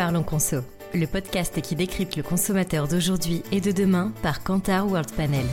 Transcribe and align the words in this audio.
Parlons 0.00 0.22
Conso, 0.22 0.62
le 0.94 1.04
podcast 1.04 1.60
qui 1.60 1.74
décrypte 1.74 2.16
le 2.16 2.22
consommateur 2.22 2.88
d'aujourd'hui 2.88 3.42
et 3.52 3.60
de 3.60 3.70
demain 3.70 4.14
par 4.22 4.42
Kantar 4.42 4.90
World 4.90 5.12
Panel. 5.12 5.44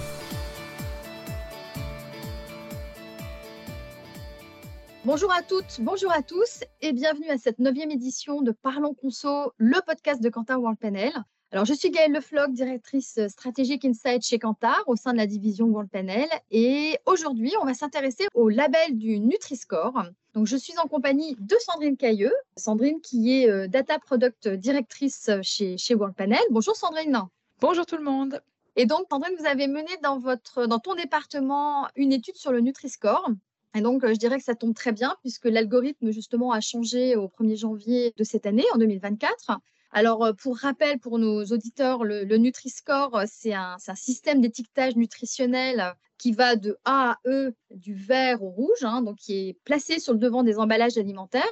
Bonjour 5.04 5.34
à 5.34 5.42
toutes, 5.42 5.82
bonjour 5.82 6.14
à 6.14 6.24
tous 6.24 6.64
et 6.80 6.94
bienvenue 6.94 7.28
à 7.28 7.38
cette 7.38 7.60
neuvième 7.60 7.92
édition 7.92 8.42
de 8.42 8.54
Parlons 8.54 8.94
Conso, 8.94 9.52
le 9.58 9.86
podcast 9.86 10.24
de 10.24 10.30
Kantar 10.30 10.62
World 10.62 10.80
Panel. 10.80 11.12
Alors, 11.52 11.64
je 11.64 11.74
suis 11.74 11.92
Gaëlle 11.92 12.12
Lefloc, 12.12 12.52
directrice 12.52 13.20
stratégique 13.30 13.86
Insight 13.86 14.22
chez 14.22 14.38
Kantar 14.38 14.84
au 14.88 14.98
sein 14.98 15.14
de 15.14 15.18
la 15.18 15.28
division 15.28 15.68
World 15.68 15.90
Panel. 15.90 16.28
Et 16.52 16.98
aujourd'hui, 17.06 17.54
on 17.62 17.66
va 17.66 17.74
s'intéresser 17.74 18.28
au 18.34 18.50
label 18.50 18.98
du 18.98 19.18
Nutri-Score. 19.22 20.04
Donc, 20.34 20.46
je 20.46 20.58
suis 20.58 20.78
en 20.78 20.90
compagnie 20.90 21.38
de 21.40 21.56
Sandrine 21.66 21.96
Cailleux. 21.96 22.34
Sandrine, 22.58 23.00
qui 23.00 23.32
est 23.32 23.50
euh, 23.50 23.70
Data 23.70 23.98
Product 23.98 24.50
Directrice 24.50 25.30
chez, 25.42 25.78
chez 25.78 25.96
World 25.96 26.18
Panel. 26.18 26.42
Bonjour 26.52 26.76
Sandrine. 26.76 27.18
Bonjour 27.62 27.86
tout 27.86 27.98
le 27.98 28.04
monde. 28.04 28.42
Et 28.76 28.86
donc, 28.86 29.06
Sandrine, 29.10 29.36
vous 29.40 29.46
avez 29.46 29.68
mené 29.68 29.92
dans, 30.04 30.20
votre, 30.20 30.66
dans 30.66 30.80
ton 30.80 30.96
département 30.96 31.88
une 31.96 32.12
étude 32.12 32.36
sur 32.36 32.52
le 32.52 32.60
Nutri-Score. 32.60 33.30
Et 33.74 33.80
donc, 33.80 34.04
euh, 34.04 34.14
je 34.14 34.20
dirais 34.20 34.38
que 34.38 34.44
ça 34.44 34.56
tombe 34.56 34.76
très 34.76 34.92
bien 34.92 35.16
puisque 35.22 35.46
l'algorithme, 35.46 36.12
justement, 36.12 36.52
a 36.52 36.60
changé 36.60 37.16
au 37.16 37.30
1er 37.30 37.56
janvier 37.56 38.14
de 38.18 38.24
cette 38.26 38.46
année, 38.46 38.66
en 38.74 38.78
2024. 38.78 39.62
Alors, 39.92 40.24
euh, 40.26 40.34
pour 40.34 40.58
rappel, 40.58 41.00
pour 41.00 41.18
nos 41.18 41.46
auditeurs, 41.46 42.04
le, 42.04 42.26
Nutri-Score, 42.38 43.16
euh, 43.16 43.26
c'est 43.28 43.54
un, 43.54 43.78
système 43.96 44.42
d'étiquetage 44.42 44.96
nutritionnel 44.96 45.94
qui 46.18 46.32
va 46.32 46.56
de 46.56 46.78
A 46.84 47.12
à 47.12 47.18
E, 47.26 47.54
du 47.72 47.94
vert 47.94 48.44
au 48.44 48.50
rouge, 48.50 48.84
hein, 48.84 49.02
donc 49.02 49.18
qui 49.18 49.50
est 49.50 49.54
placé 49.64 50.00
sur 50.00 50.14
le 50.14 50.20
devant 50.20 50.44
des 50.44 50.58
emballages 50.58 50.98
alimentaires 50.98 51.46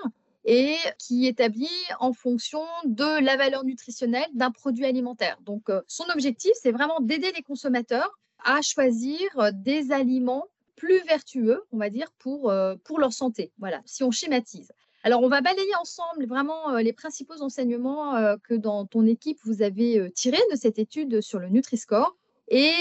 et 0.43 0.75
qui 0.99 1.27
établit 1.27 1.69
en 1.99 2.13
fonction 2.13 2.61
de 2.83 3.23
la 3.23 3.37
valeur 3.37 3.63
nutritionnelle 3.63 4.27
d'un 4.33 4.51
produit 4.51 4.85
alimentaire. 4.85 5.37
Donc, 5.41 5.69
euh, 5.69 5.81
son 5.87 6.05
objectif, 6.13 6.51
c'est 6.61 6.71
vraiment 6.71 6.99
d'aider 6.99 7.31
les 7.35 7.41
consommateurs 7.41 8.19
à 8.43 8.61
choisir 8.61 9.19
des 9.53 9.91
aliments 9.91 10.45
plus 10.75 10.99
vertueux, 11.07 11.63
on 11.71 11.77
va 11.77 11.89
dire, 11.89 12.11
pour, 12.19 12.53
pour 12.83 12.99
leur 12.99 13.13
santé. 13.13 13.51
Voilà, 13.57 13.81
si 13.85 14.03
on 14.03 14.11
schématise. 14.11 14.71
Alors, 15.05 15.21
on 15.21 15.29
va 15.29 15.41
balayer 15.41 15.75
ensemble 15.79 16.25
vraiment 16.25 16.71
euh, 16.71 16.81
les 16.81 16.91
principaux 16.91 17.39
enseignements 17.43 18.15
euh, 18.15 18.37
que 18.43 18.55
dans 18.55 18.87
ton 18.87 19.05
équipe, 19.05 19.37
vous 19.43 19.61
avez 19.61 19.99
euh, 19.99 20.09
tirés 20.09 20.41
de 20.51 20.55
cette 20.55 20.79
étude 20.79 21.21
sur 21.21 21.37
le 21.37 21.47
Nutri-Score. 21.47 22.17
Et 22.47 22.73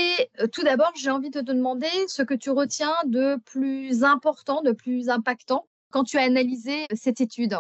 tout 0.50 0.62
d'abord, 0.62 0.92
j'ai 0.96 1.10
envie 1.10 1.28
de 1.28 1.40
te 1.40 1.52
demander 1.52 1.90
ce 2.08 2.22
que 2.22 2.32
tu 2.32 2.48
retiens 2.48 2.94
de 3.04 3.36
plus 3.44 4.04
important, 4.04 4.62
de 4.62 4.72
plus 4.72 5.10
impactant 5.10 5.66
quand 5.90 6.04
tu 6.04 6.16
as 6.16 6.22
analysé 6.22 6.86
cette 6.94 7.20
étude. 7.20 7.58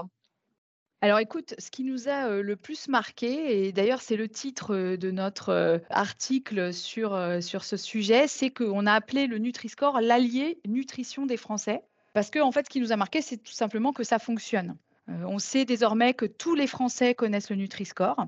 Alors 1.02 1.18
écoute, 1.18 1.54
ce 1.58 1.70
qui 1.70 1.84
nous 1.84 2.08
a 2.08 2.28
le 2.28 2.56
plus 2.56 2.88
marqué, 2.88 3.66
et 3.66 3.72
d'ailleurs 3.72 4.02
c'est 4.02 4.16
le 4.16 4.28
titre 4.28 4.96
de 4.96 5.10
notre 5.10 5.80
article 5.88 6.74
sur, 6.74 7.18
sur 7.42 7.64
ce 7.64 7.78
sujet, 7.78 8.28
c'est 8.28 8.50
qu'on 8.50 8.84
a 8.84 8.92
appelé 8.92 9.26
le 9.26 9.38
Nutri-Score 9.38 10.02
l'allié 10.02 10.60
nutrition 10.66 11.24
des 11.24 11.38
Français. 11.38 11.82
Parce 12.14 12.30
que, 12.30 12.38
fait, 12.52 12.64
ce 12.64 12.70
qui 12.70 12.80
nous 12.80 12.92
a 12.92 12.96
marqué, 12.96 13.20
c'est 13.20 13.36
tout 13.36 13.52
simplement 13.52 13.92
que 13.92 14.04
ça 14.04 14.18
fonctionne. 14.18 14.76
Euh, 15.08 15.24
on 15.26 15.38
sait 15.38 15.64
désormais 15.64 16.14
que 16.14 16.24
tous 16.24 16.54
les 16.54 16.68
Français 16.68 17.14
connaissent 17.14 17.50
le 17.50 17.56
Nutri-Score. 17.56 18.26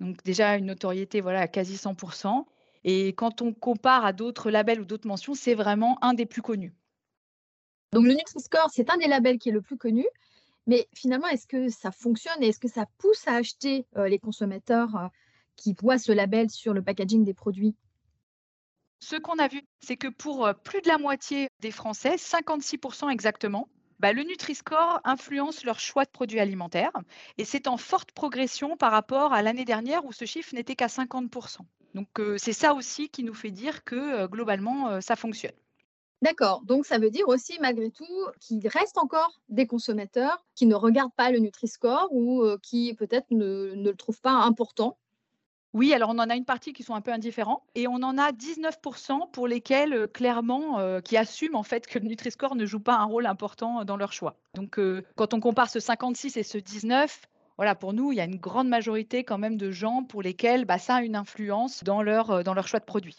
Donc, 0.00 0.22
déjà, 0.22 0.56
une 0.56 0.66
notoriété 0.66 1.20
voilà, 1.20 1.40
à 1.40 1.48
quasi 1.48 1.76
100%. 1.76 2.46
Et 2.84 3.08
quand 3.08 3.42
on 3.42 3.52
compare 3.52 4.04
à 4.04 4.12
d'autres 4.12 4.50
labels 4.50 4.80
ou 4.80 4.84
d'autres 4.84 5.08
mentions, 5.08 5.34
c'est 5.34 5.54
vraiment 5.54 5.98
un 6.02 6.14
des 6.14 6.26
plus 6.26 6.42
connus. 6.42 6.72
Donc, 7.92 8.04
le 8.04 8.14
Nutri-Score, 8.14 8.70
c'est 8.72 8.88
un 8.88 8.96
des 8.98 9.08
labels 9.08 9.38
qui 9.38 9.48
est 9.48 9.52
le 9.52 9.62
plus 9.62 9.76
connu. 9.76 10.06
Mais 10.68 10.86
finalement, 10.94 11.26
est-ce 11.26 11.48
que 11.48 11.68
ça 11.68 11.90
fonctionne 11.90 12.40
et 12.40 12.48
est-ce 12.48 12.60
que 12.60 12.68
ça 12.68 12.86
pousse 12.98 13.26
à 13.26 13.34
acheter 13.34 13.84
euh, 13.96 14.08
les 14.08 14.20
consommateurs 14.20 14.94
euh, 14.96 15.08
qui 15.56 15.74
voient 15.74 15.98
ce 15.98 16.12
label 16.12 16.50
sur 16.50 16.72
le 16.72 16.82
packaging 16.82 17.24
des 17.24 17.34
produits? 17.34 17.74
Ce 19.00 19.16
qu'on 19.16 19.38
a 19.38 19.48
vu, 19.48 19.62
c'est 19.80 19.96
que 19.96 20.08
pour 20.08 20.46
euh, 20.46 20.52
plus 20.52 20.80
de 20.80 20.88
la 20.88 20.98
moitié 20.98 21.48
des 21.60 21.70
Français, 21.70 22.16
56% 22.16 23.10
exactement, 23.10 23.68
bah, 23.98 24.12
le 24.12 24.22
Nutri-Score 24.22 25.00
influence 25.04 25.64
leur 25.64 25.78
choix 25.78 26.04
de 26.04 26.10
produits 26.10 26.40
alimentaires 26.40 26.92
et 27.38 27.44
c'est 27.44 27.68
en 27.68 27.76
forte 27.76 28.12
progression 28.12 28.76
par 28.76 28.92
rapport 28.92 29.32
à 29.32 29.42
l'année 29.42 29.64
dernière 29.64 30.04
où 30.04 30.12
ce 30.12 30.24
chiffre 30.24 30.54
n'était 30.54 30.74
qu'à 30.74 30.86
50%. 30.86 31.58
Donc 31.94 32.08
euh, 32.18 32.36
c'est 32.38 32.52
ça 32.52 32.74
aussi 32.74 33.08
qui 33.08 33.22
nous 33.22 33.34
fait 33.34 33.50
dire 33.50 33.84
que 33.84 33.94
euh, 33.94 34.26
globalement 34.26 35.00
ça 35.00 35.16
fonctionne. 35.16 35.54
D'accord, 36.22 36.62
donc 36.64 36.86
ça 36.86 36.98
veut 36.98 37.10
dire 37.10 37.28
aussi 37.28 37.58
malgré 37.60 37.90
tout 37.90 38.26
qu'il 38.40 38.66
reste 38.66 38.96
encore 38.96 39.40
des 39.50 39.66
consommateurs 39.66 40.42
qui 40.54 40.64
ne 40.64 40.74
regardent 40.74 41.14
pas 41.14 41.30
le 41.30 41.38
Nutri-Score 41.38 42.08
ou 42.10 42.44
qui 42.62 42.94
peut-être 42.94 43.30
ne, 43.30 43.74
ne 43.74 43.90
le 43.90 43.96
trouvent 43.96 44.22
pas 44.22 44.32
important 44.32 44.96
oui, 45.74 45.92
alors 45.92 46.10
on 46.10 46.18
en 46.20 46.30
a 46.30 46.36
une 46.36 46.44
partie 46.44 46.72
qui 46.72 46.84
sont 46.84 46.94
un 46.94 47.00
peu 47.00 47.12
indifférents 47.12 47.66
et 47.74 47.88
on 47.88 47.96
en 47.96 48.16
a 48.16 48.30
19% 48.30 49.32
pour 49.32 49.48
lesquels 49.48 49.92
euh, 49.92 50.06
clairement 50.06 50.78
euh, 50.78 51.00
qui 51.00 51.16
assument 51.16 51.56
en 51.56 51.64
fait 51.64 51.88
que 51.88 51.98
le 51.98 52.06
Nutri-Score 52.06 52.54
ne 52.54 52.64
joue 52.64 52.78
pas 52.78 52.94
un 52.94 53.04
rôle 53.04 53.26
important 53.26 53.84
dans 53.84 53.96
leur 53.96 54.12
choix. 54.12 54.36
Donc 54.54 54.78
euh, 54.78 55.02
quand 55.16 55.34
on 55.34 55.40
compare 55.40 55.68
ce 55.68 55.80
56 55.80 56.36
et 56.36 56.44
ce 56.44 56.58
19, 56.58 57.22
voilà, 57.56 57.74
pour 57.74 57.92
nous, 57.92 58.12
il 58.12 58.18
y 58.18 58.20
a 58.20 58.24
une 58.24 58.36
grande 58.36 58.68
majorité 58.68 59.24
quand 59.24 59.36
même 59.36 59.56
de 59.56 59.72
gens 59.72 60.04
pour 60.04 60.22
lesquels 60.22 60.64
bah, 60.64 60.78
ça 60.78 60.96
a 60.96 61.02
une 61.02 61.16
influence 61.16 61.82
dans 61.82 62.02
leur, 62.02 62.44
dans 62.44 62.54
leur 62.54 62.68
choix 62.68 62.78
de 62.78 62.84
produit. 62.84 63.16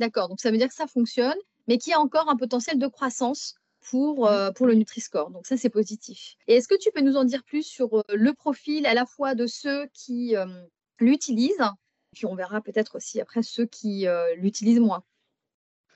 D'accord, 0.00 0.28
donc 0.28 0.40
ça 0.40 0.50
veut 0.50 0.58
dire 0.58 0.68
que 0.68 0.74
ça 0.74 0.88
fonctionne, 0.88 1.38
mais 1.68 1.78
qu'il 1.78 1.92
y 1.92 1.94
a 1.94 2.00
encore 2.00 2.28
un 2.28 2.36
potentiel 2.36 2.80
de 2.80 2.86
croissance 2.88 3.54
pour, 3.90 4.28
mmh. 4.28 4.52
pour 4.54 4.66
le 4.66 4.74
Nutri-Score. 4.74 5.30
Donc 5.30 5.46
ça, 5.46 5.56
c'est 5.56 5.70
positif. 5.70 6.34
Et 6.48 6.56
est-ce 6.56 6.66
que 6.66 6.78
tu 6.78 6.90
peux 6.92 7.00
nous 7.00 7.16
en 7.16 7.24
dire 7.24 7.44
plus 7.44 7.62
sur 7.62 8.02
le 8.08 8.32
profil 8.34 8.86
à 8.86 8.94
la 8.94 9.06
fois 9.06 9.34
de 9.36 9.46
ceux 9.46 9.86
qui 9.94 10.34
l'utilisent, 10.98 11.70
puis 12.16 12.26
on 12.26 12.34
verra 12.34 12.60
peut-être 12.60 12.96
aussi 12.96 13.20
après 13.20 13.42
ceux 13.42 13.66
qui 13.66 14.06
euh, 14.06 14.34
l'utilisent 14.36 14.80
moins. 14.80 15.04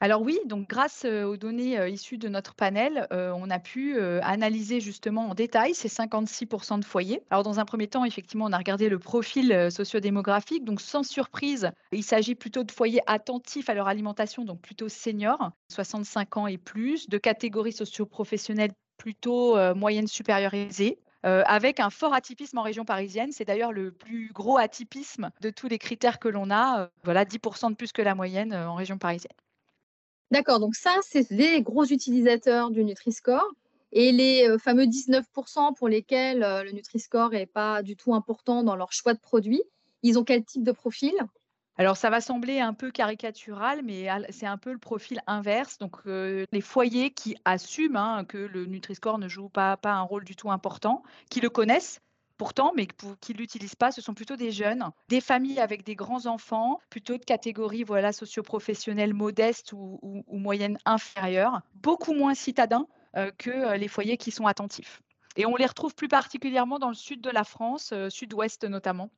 Alors 0.03 0.23
oui, 0.23 0.39
donc 0.47 0.67
grâce 0.67 1.05
euh, 1.05 1.25
aux 1.25 1.37
données 1.37 1.79
euh, 1.79 1.89
issues 1.89 2.17
de 2.17 2.29
notre 2.29 2.55
panel, 2.55 3.07
on 3.11 3.51
a 3.51 3.59
pu 3.59 4.01
analyser 4.23 4.81
justement 4.81 5.31
en 5.31 5.35
détail 5.35 5.75
ces 5.75 5.89
56% 5.89 6.81
de 6.81 6.85
foyers. 6.85 7.23
Alors 7.31 7.43
dans 7.43 7.59
un 7.59 7.65
premier 7.65 7.89
temps, 7.89 8.05
effectivement, 8.05 8.47
on 8.47 8.53
a 8.53 8.59
regardé 8.59 8.89
le 8.89 8.99
profil 8.99 9.71
sociodémographique. 9.71 10.65
Donc 10.65 10.81
sans 10.81 11.03
surprise, 11.03 11.71
il 11.93 12.05
s'agit 12.05 12.35
plutôt 12.35 12.65
de 12.65 12.71
foyers 12.71 13.03
attentifs 13.07 13.69
à 13.69 13.75
leur 13.75 13.89
alimentation, 13.89 14.45
donc 14.45 14.61
plutôt 14.61 14.89
seniors, 14.89 15.51
65 15.73 16.37
ans 16.37 16.47
et 16.47 16.59
plus, 16.59 17.09
de 17.09 17.19
catégories 17.19 17.73
socioprofessionnelles 17.73 18.73
plutôt 18.97 19.57
moyenne 19.75 20.07
supérieure 20.07 20.55
euh, 21.27 21.43
avec 21.47 21.81
un 21.81 21.91
fort 21.91 22.15
atypisme 22.15 22.59
en 22.59 22.63
région 22.63 22.85
parisienne. 22.85 23.31
C'est 23.33 23.45
d'ailleurs 23.45 23.73
le 23.73 23.93
plus 23.93 24.31
gros 24.33 24.57
atypisme 24.57 25.31
de 25.41 25.51
tous 25.51 25.69
les 25.69 25.79
critères 25.79 26.19
que 26.19 26.29
l'on 26.29 26.51
a. 26.51 26.83
Euh, 26.83 26.87
voilà, 27.05 27.25
10% 27.25 27.71
de 27.71 27.77
plus 27.77 27.93
que 27.93 28.03
la 28.03 28.15
moyenne 28.15 28.53
euh, 28.53 28.69
en 28.69 28.75
région 28.75 28.97
parisienne. 28.97 29.37
D'accord, 30.31 30.61
donc 30.61 30.77
ça, 30.77 30.97
c'est 31.03 31.31
les 31.31 31.61
gros 31.61 31.85
utilisateurs 31.85 32.71
du 32.71 32.85
Nutri-Score. 32.85 33.47
Et 33.93 34.13
les 34.13 34.57
fameux 34.63 34.85
19% 34.85 35.75
pour 35.75 35.89
lesquels 35.89 36.39
le 36.39 36.71
Nutri-Score 36.71 37.31
n'est 37.31 37.47
pas 37.47 37.83
du 37.83 37.97
tout 37.97 38.15
important 38.15 38.63
dans 38.63 38.77
leur 38.77 38.93
choix 38.93 39.15
de 39.15 39.19
produit, 39.19 39.65
ils 40.05 40.17
ont 40.17 40.23
quel 40.23 40.45
type 40.45 40.63
de 40.63 40.71
profil? 40.71 41.13
Alors, 41.81 41.97
ça 41.97 42.11
va 42.11 42.21
sembler 42.21 42.61
un 42.61 42.75
peu 42.75 42.91
caricatural, 42.91 43.81
mais 43.83 44.07
c'est 44.29 44.45
un 44.45 44.59
peu 44.59 44.71
le 44.71 44.77
profil 44.77 45.23
inverse. 45.27 45.79
Donc, 45.79 45.97
euh, 46.07 46.45
les 46.53 46.61
foyers 46.61 47.11
qui 47.11 47.39
assument 47.47 47.97
hein, 47.97 48.25
que 48.27 48.37
le 48.37 48.67
Nutri-Score 48.67 49.17
ne 49.17 49.29
joue 49.29 49.49
pas, 49.49 49.79
un 49.85 50.03
rôle 50.03 50.25
du 50.25 50.37
tout 50.37 50.51
important, 50.51 51.03
qui 51.31 51.41
le 51.41 51.49
connaissent, 51.49 52.03
pourtant, 52.37 52.75
mais 52.77 52.87
qui 53.23 53.33
ne 53.33 53.39
l'utilisent 53.39 53.77
pas, 53.77 53.93
ce 53.93 54.03
sont 54.03 54.13
plutôt 54.13 54.37
des 54.37 54.53
jeunes, 54.53 54.91
des 55.09 55.23
familles 55.23 55.59
avec 55.59 55.83
des 55.83 55.95
grands 55.95 56.27
enfants, 56.27 56.81
plutôt 56.91 57.17
de 57.17 57.25
catégories 57.25 57.83
voilà, 57.83 58.13
socioprofessionnelles 58.13 59.15
modestes 59.15 59.73
ou, 59.73 59.99
ou, 60.03 60.39
moyennes 60.39 60.77
inférieures, 60.85 61.63
beaucoup 61.77 62.13
moins 62.13 62.35
citadins 62.35 62.89
euh, 63.17 63.31
que 63.39 63.49
euh, 63.49 63.79
les 63.79 63.89
foyers 63.89 64.19
qui 64.19 64.33
sont 64.33 64.47
attentifs. 64.47 65.01
Et 65.37 65.47
on 65.47 65.57
les 65.57 65.65
retrouve 65.65 65.95
plus 65.95 66.09
particulièrement 66.09 66.79
dans 66.79 66.91
le 66.91 66.95
sud 66.95 67.23
de 67.23 67.31
la 67.31 67.45
France, 67.45 67.95
sud-ouest 68.11 68.65
notamment. 68.65 69.09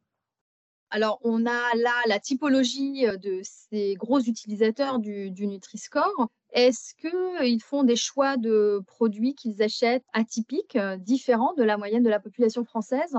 Alors, 0.95 1.21
on 1.23 1.47
a 1.47 1.75
là 1.77 1.95
la 2.07 2.21
typologie 2.21 3.07
de 3.07 3.41
ces 3.43 3.95
gros 3.95 4.21
utilisateurs 4.21 4.99
du, 4.99 5.31
Nutri-Score. 5.31 6.29
Est-ce 6.53 6.95
qu'ils 6.95 7.63
font 7.63 7.83
des 7.83 7.97
choix 7.97 8.37
de 8.37 8.83
produits 8.87 9.35
qu'ils 9.35 9.63
achètent 9.63 10.05
atypiques, 10.13 10.77
différents 10.99 11.55
de 11.55 11.63
la 11.63 11.79
moyenne 11.79 12.03
de 12.03 12.11
la 12.11 12.21
population 12.21 12.63
française? 12.67 13.17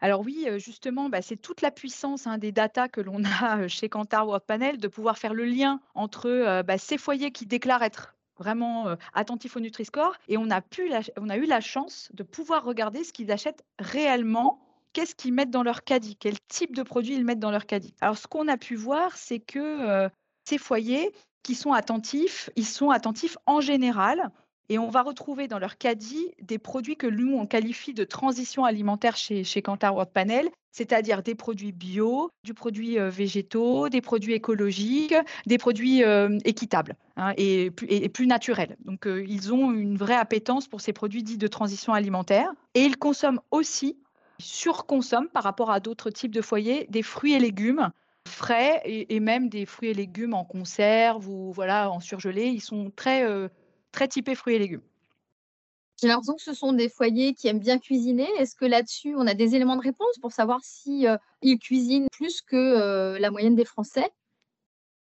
Alors 0.00 0.22
oui, 0.22 0.48
justement, 0.56 1.08
bah, 1.08 1.22
c'est 1.22 1.36
toute 1.36 1.60
la 1.62 1.70
puissance 1.70 2.26
hein, 2.26 2.38
des 2.38 2.50
datas 2.50 2.88
que 2.88 3.00
l'on 3.00 3.22
a 3.40 3.68
chez 3.68 3.88
Kantar 3.88 4.26
World 4.26 4.44
Panel 4.44 4.78
de 4.78 4.88
pouvoir 4.88 5.16
faire 5.16 5.32
le 5.32 5.44
lien 5.44 5.80
entre 5.94 6.62
bah, 6.62 6.76
ces 6.76 6.98
foyers 6.98 7.30
qui 7.30 7.46
déclarent 7.46 7.84
être 7.84 8.16
vraiment 8.36 8.96
attentifs 9.14 9.56
au 9.56 9.60
Nutri-Score 9.60 10.16
et 10.26 10.38
on 10.38 10.50
a, 10.50 10.60
pu 10.60 10.90
on 11.18 11.28
a 11.28 11.36
eu 11.36 11.46
la 11.46 11.60
chance 11.60 12.08
de 12.14 12.24
pouvoir 12.24 12.64
regarder 12.64 13.04
ce 13.04 13.12
qu'ils 13.12 13.30
achètent 13.30 13.62
réellement 13.78 14.69
qu'est-ce 14.92 15.14
qu'ils 15.14 15.32
mettent 15.32 15.50
dans 15.50 15.62
leur 15.62 15.84
caddie, 15.84 16.16
quel 16.16 16.40
type 16.48 16.74
de 16.74 16.82
produit 16.82 17.14
ils 17.14 17.24
mettent 17.24 17.40
dans 17.40 17.50
leur 17.50 17.66
caddie? 17.66 17.94
Alors, 18.00 18.18
ce 18.18 18.26
qu'on 18.26 18.48
a 18.48 18.56
pu 18.56 18.76
voir, 18.76 19.16
c'est 19.16 19.40
que 19.40 19.58
euh, 19.58 20.08
ces 20.44 20.58
foyers 20.58 21.12
qui 21.42 21.54
sont 21.54 21.72
attentifs, 21.72 22.50
ils 22.56 22.66
sont 22.66 22.90
attentifs 22.90 23.36
en 23.46 23.60
général 23.60 24.30
Et 24.68 24.78
on 24.78 24.88
va 24.88 25.02
retrouver 25.02 25.48
dans 25.48 25.58
leur 25.58 25.78
caddie 25.78 26.32
des 26.42 26.58
produits 26.58 26.96
que 26.96 27.06
nous, 27.06 27.34
on 27.34 27.46
qualifie 27.46 27.94
de 27.94 28.04
transition 28.04 28.64
alimentaire 28.64 29.16
chez, 29.16 29.42
chez 29.42 29.62
Kantar 29.62 29.94
World 29.94 30.12
Panel, 30.12 30.48
c'est-à-dire 30.70 31.22
des 31.22 31.34
produits 31.34 31.72
bio, 31.72 32.30
du 32.44 32.54
produit 32.54 32.98
euh, 32.98 33.10
végétaux, 33.10 33.88
des 33.88 34.00
produits 34.00 34.34
écologiques, 34.34 35.14
des 35.46 35.58
produits 35.58 36.04
euh, 36.04 36.38
équitables 36.44 36.94
hein, 37.16 37.32
et, 37.36 37.70
plus 37.70 38.26
naturels. 38.26 38.76
Donc, 38.84 39.06
ils 39.06 39.52
ont 39.52 39.72
une 39.72 39.96
vraie 39.96 40.14
appétence 40.14 40.68
pour 40.68 40.80
ces 40.80 40.92
produits 40.92 41.24
dits 41.24 41.38
de 41.38 41.48
transition 41.48 41.92
alimentaire. 41.92 42.52
Et 42.74 42.82
ils 42.82 42.96
consomment 42.96 43.40
aussi, 43.50 43.96
surconsomment 44.40 45.28
par 45.28 45.42
rapport 45.42 45.70
à 45.70 45.80
d'autres 45.80 46.10
types 46.10 46.34
de 46.34 46.42
foyers, 46.42 46.86
des 46.90 47.02
fruits 47.02 47.34
et 47.34 47.38
légumes 47.38 47.90
frais 48.28 48.82
et, 48.84 49.18
même 49.18 49.48
des 49.48 49.66
fruits 49.66 49.88
et 49.88 49.94
légumes 49.94 50.34
en 50.34 50.44
conserve 50.44 51.28
ou 51.28 51.52
voilà 51.52 51.90
en 51.90 52.00
surgelé. 52.00 52.46
Ils 52.46 52.60
sont 52.60 52.92
très 52.94 53.24
très 53.92 54.08
typé 54.08 54.34
fruits 54.34 54.54
et 54.54 54.58
légumes. 54.58 54.82
J'ai 56.00 56.08
l'impression 56.08 56.34
que 56.36 56.42
ce 56.42 56.54
sont 56.54 56.72
des 56.72 56.88
foyers 56.88 57.34
qui 57.34 57.48
aiment 57.48 57.58
bien 57.58 57.78
cuisiner. 57.78 58.26
Est-ce 58.38 58.54
que 58.54 58.64
là-dessus, 58.64 59.14
on 59.16 59.26
a 59.26 59.34
des 59.34 59.54
éléments 59.54 59.76
de 59.76 59.82
réponse 59.82 60.16
pour 60.22 60.32
savoir 60.32 60.60
si 60.62 61.06
euh, 61.06 61.18
ils 61.42 61.58
cuisinent 61.58 62.08
plus 62.10 62.40
que 62.40 62.56
euh, 62.56 63.18
la 63.18 63.30
moyenne 63.30 63.54
des 63.54 63.66
Français? 63.66 64.10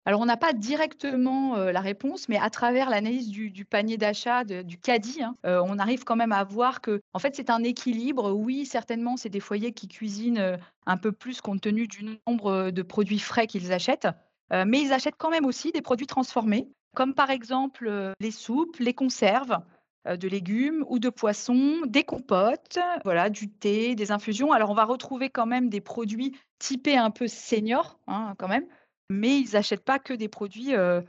Alors, 0.08 0.22
on 0.22 0.26
n'a 0.26 0.38
pas 0.38 0.54
directement 0.54 1.58
euh, 1.58 1.74
la 1.74 1.82
réponse, 1.82 2.30
mais 2.30 2.38
à 2.38 2.50
travers 2.50 2.90
l'analyse 2.90 3.28
du, 3.28 3.66
panier 3.66 3.98
d'achat, 3.98 4.46
du 4.46 4.78
caddie, 4.78 5.22
hein, 5.22 5.34
on 5.44 5.78
arrive 5.80 6.06
quand 6.06 6.16
même 6.16 6.32
à 6.32 6.46
voir 6.46 6.80
que, 6.80 7.02
en 7.12 7.20
fait, 7.20 7.36
c'est 7.36 7.50
un 7.50 7.62
équilibre. 7.62 8.32
Oui, 8.32 8.66
certainement, 8.66 9.18
c'est 9.18 9.28
des 9.28 9.42
foyers 9.42 9.74
qui 9.74 9.90
cuisinent 9.90 10.58
un 10.86 10.98
peu 10.98 11.12
plus 11.12 11.42
compte 11.42 11.60
tenu 11.60 11.88
du 11.88 12.06
nombre 12.26 12.72
de 12.72 12.82
produits 12.84 13.20
frais 13.20 13.48
qu'ils 13.48 13.74
achètent, 13.74 14.08
mais 14.52 14.82
ils 14.82 14.94
achètent 14.94 15.18
quand 15.18 15.30
même 15.30 15.46
aussi 15.46 15.74
des 15.74 15.82
produits 15.82 16.08
transformés 16.08 16.70
comme 16.98 17.14
par 17.14 17.30
exemple 17.30 17.88
euh, 17.88 18.14
les 18.20 18.32
soupes, 18.32 18.78
les 18.80 18.96
conserves 18.96 19.60
euh, 20.08 20.18
de 20.18 20.28
légumes 20.28 20.84
ou 20.90 20.98
de 20.98 21.10
poissons, 21.10 21.82
des 21.86 22.04
compotes, 22.04 22.80
voilà, 23.04 23.30
du 23.30 23.52
thé, 23.52 23.94
des 23.94 24.12
infusions. 24.12 24.52
Alors 24.52 24.72
on 24.72 24.74
va 24.74 24.84
retrouver 24.84 25.30
quand 25.30 25.46
même 25.46 25.70
des 25.70 25.80
produits 25.80 26.36
typés 26.58 26.98
un 26.98 27.12
peu 27.12 27.28
seniors, 27.28 28.00
hein, 28.08 28.34
quand 28.40 28.48
même, 28.48 28.66
mais 29.10 29.40
ils 29.40 29.54
n'achètent 29.54 29.84
pas 29.84 30.00
que 30.00 30.14
des 30.14 30.28
produits 30.28 30.76
euh, 30.76 31.02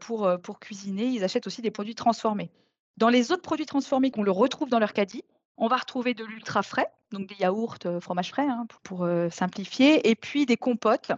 pour, 0.00 0.30
pour 0.42 0.60
cuisiner, 0.60 1.06
ils 1.06 1.24
achètent 1.24 1.46
aussi 1.46 1.62
des 1.62 1.70
produits 1.70 1.94
transformés. 1.94 2.50
Dans 2.96 3.08
les 3.08 3.32
autres 3.32 3.42
produits 3.42 3.66
transformés 3.66 4.10
qu'on 4.10 4.22
le 4.22 4.30
retrouve 4.30 4.68
dans 4.68 4.78
leur 4.78 4.92
caddie, 4.92 5.24
on 5.56 5.68
va 5.68 5.76
retrouver 5.76 6.14
de 6.14 6.24
l'ultra 6.24 6.62
frais, 6.62 6.88
donc 7.10 7.26
des 7.26 7.36
yaourts, 7.36 7.78
fromage 8.00 8.30
frais, 8.30 8.46
hein, 8.46 8.66
pour, 8.82 9.08
simplifier, 9.30 10.08
et 10.08 10.14
puis 10.14 10.46
des 10.46 10.56
compotes 10.56 11.12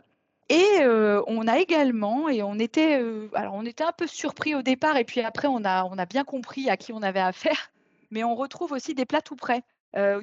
et 0.48 0.86
on 1.26 1.48
a 1.48 1.58
également, 1.58 2.28
et 2.28 2.42
on 2.42 2.58
était, 2.58 3.02
alors 3.34 3.54
on 3.54 3.66
était 3.66 3.82
un 3.82 3.92
peu 3.92 4.06
surpris 4.06 4.54
au 4.54 4.62
départ, 4.62 4.96
et 4.96 5.04
puis 5.04 5.20
après 5.20 5.48
on 5.48 5.64
a, 5.64 5.84
on 5.84 5.98
a 5.98 6.06
bien 6.06 6.22
compris 6.22 6.70
à 6.70 6.76
qui 6.76 6.92
on 6.92 7.02
avait 7.02 7.20
affaire, 7.20 7.72
mais 8.10 8.24
on 8.24 8.34
retrouve 8.34 8.72
aussi 8.72 8.94
des 8.94 9.06
plats 9.06 9.22
tout 9.22 9.36
prêts. 9.36 9.62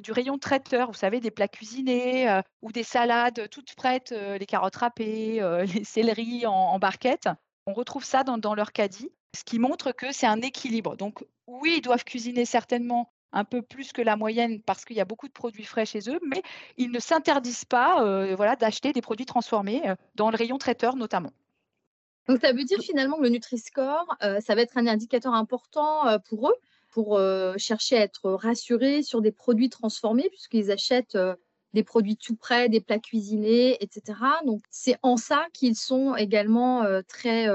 Du 0.02 0.12
rayon 0.12 0.38
traiteur, 0.38 0.88
vous 0.88 0.96
savez, 0.96 1.20
des 1.20 1.30
plats 1.30 1.48
cuisinés 1.48 2.40
ou 2.62 2.70
des 2.70 2.84
salades 2.84 3.48
toutes 3.50 3.74
prêtes, 3.74 4.12
les 4.12 4.46
carottes 4.46 4.76
râpées, 4.76 5.40
les 5.74 5.84
céleris 5.84 6.46
en, 6.46 6.78
barquette. 6.78 7.28
On 7.66 7.72
retrouve 7.72 8.04
ça 8.04 8.24
dans, 8.24 8.54
leur 8.54 8.72
caddie, 8.72 9.10
ce 9.36 9.42
qui 9.44 9.58
montre 9.58 9.92
que 9.92 10.12
c'est 10.12 10.26
un 10.26 10.40
équilibre. 10.42 10.96
Donc 10.96 11.24
oui, 11.46 11.74
ils 11.78 11.82
doivent 11.82 12.04
cuisiner 12.04 12.44
certainement 12.44 13.12
un 13.34 13.44
peu 13.44 13.62
plus 13.62 13.92
que 13.92 14.00
la 14.00 14.16
moyenne 14.16 14.62
parce 14.62 14.84
qu'il 14.84 14.96
y 14.96 15.00
a 15.00 15.04
beaucoup 15.04 15.26
de 15.26 15.32
produits 15.32 15.64
frais 15.64 15.84
chez 15.84 16.08
eux, 16.08 16.20
mais 16.22 16.42
ils 16.76 16.90
ne 16.90 17.00
s'interdisent 17.00 17.64
pas 17.64 18.02
euh, 18.02 18.34
voilà, 18.36 18.56
d'acheter 18.56 18.92
des 18.92 19.02
produits 19.02 19.26
transformés 19.26 19.82
euh, 19.88 19.94
dans 20.14 20.30
le 20.30 20.36
rayon 20.36 20.56
traiteur 20.56 20.96
notamment. 20.96 21.32
Donc 22.28 22.40
ça 22.40 22.52
veut 22.52 22.64
dire 22.64 22.80
finalement 22.80 23.18
que 23.18 23.22
le 23.22 23.28
Nutri-Score, 23.28 24.16
euh, 24.22 24.40
ça 24.40 24.54
va 24.54 24.62
être 24.62 24.78
un 24.78 24.86
indicateur 24.86 25.34
important 25.34 26.18
pour 26.28 26.48
eux, 26.48 26.54
pour 26.94 27.20
chercher 27.56 27.98
à 27.98 28.02
être 28.02 28.30
rassurés 28.30 29.02
sur 29.02 29.20
des 29.20 29.32
produits 29.32 29.68
transformés, 29.68 30.28
puisqu'ils 30.30 30.70
achètent 30.70 31.18
des 31.72 31.82
produits 31.82 32.16
tout 32.16 32.36
prêts, 32.36 32.68
des 32.68 32.80
plats 32.80 33.00
cuisinés, 33.00 33.76
etc. 33.82 34.16
Donc 34.46 34.62
c'est 34.70 34.96
en 35.02 35.16
ça 35.16 35.48
qu'ils 35.52 35.74
sont 35.74 36.14
également 36.14 36.84
très 37.08 37.48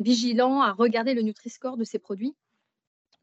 vigilants 0.00 0.62
à 0.62 0.72
regarder 0.72 1.12
le 1.12 1.20
Nutri-Score 1.20 1.76
de 1.76 1.84
ces 1.84 1.98
produits 1.98 2.34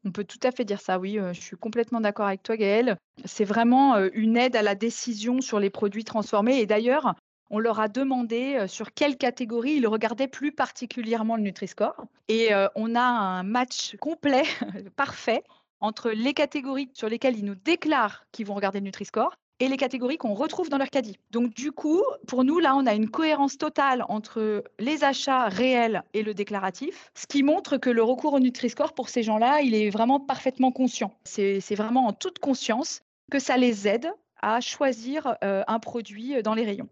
on 0.06 0.12
peut 0.12 0.24
tout 0.24 0.38
à 0.42 0.52
fait 0.52 0.66
dire 0.66 0.82
ça, 0.82 0.98
oui. 0.98 1.18
je 1.32 1.40
suis 1.40 1.56
complètement 1.56 1.98
d'accord 1.98 2.26
avec 2.26 2.42
toi, 2.42 2.58
Gaëlle. 2.58 2.98
C'est 3.24 3.46
vraiment 3.46 3.96
une 4.12 4.36
aide 4.36 4.54
à 4.54 4.60
la 4.60 4.74
décision 4.74 5.40
sur 5.40 5.58
les 5.58 5.70
produits 5.70 6.04
transformés. 6.04 6.58
Et 6.58 6.66
d'ailleurs, 6.66 7.14
on 7.48 7.58
leur 7.58 7.80
a 7.80 7.88
demandé 7.88 8.66
sur 8.68 8.92
quelle 8.92 9.16
catégorie 9.16 9.76
ils 9.76 9.86
regardaient 9.86 10.28
plus 10.28 10.52
particulièrement 10.52 11.36
le 11.36 11.42
Nutri-Score. 11.42 12.04
Et 12.28 12.50
on 12.74 12.94
a 12.94 13.00
un 13.00 13.44
match 13.44 13.96
complet, 13.96 14.42
parfait, 14.96 15.42
entre 15.84 16.10
les 16.10 16.32
catégories 16.32 16.88
sur 16.94 17.10
lesquelles 17.10 17.38
ils 17.38 17.44
nous 17.44 17.54
déclarent 17.54 18.24
qu'ils 18.32 18.46
vont 18.46 18.54
regarder 18.54 18.80
le 18.80 18.86
Nutri-Score 18.86 19.34
et 19.60 19.68
les 19.68 19.76
catégories 19.76 20.16
qu'on 20.16 20.34
retrouve 20.34 20.70
dans 20.70 20.78
leur 20.78 20.88
caddie. 20.88 21.18
Donc 21.30 21.52
du 21.52 21.72
coup, 21.72 22.02
pour 22.26 22.42
nous, 22.42 22.58
là, 22.58 22.74
on 22.74 22.86
a 22.86 22.94
une 22.94 23.10
cohérence 23.10 23.58
totale 23.58 24.04
entre 24.08 24.64
les 24.78 25.04
achats 25.04 25.48
réels 25.48 26.02
et 26.14 26.22
le 26.22 26.32
déclaratif, 26.32 27.10
ce 27.14 27.26
qui 27.26 27.42
montre 27.42 27.76
que 27.76 27.90
le 27.90 28.02
recours 28.02 28.32
au 28.32 28.40
Nutri-Score 28.40 28.94
pour 28.94 29.10
ces 29.10 29.22
gens-là, 29.22 29.60
il 29.60 29.74
est 29.74 29.90
vraiment 29.90 30.20
parfaitement 30.20 30.72
conscient. 30.72 31.12
C'est 31.24 31.74
vraiment 31.74 32.06
en 32.06 32.12
toute 32.12 32.38
conscience 32.38 33.02
que 33.30 33.38
ça 33.38 33.58
les 33.58 33.86
aide 33.86 34.10
à 34.40 34.60
choisir 34.60 35.36
euh, 35.44 35.62
un 35.66 35.78
produit 35.78 36.42
dans 36.42 36.54
les 36.54 36.64
rayons. 36.64 36.88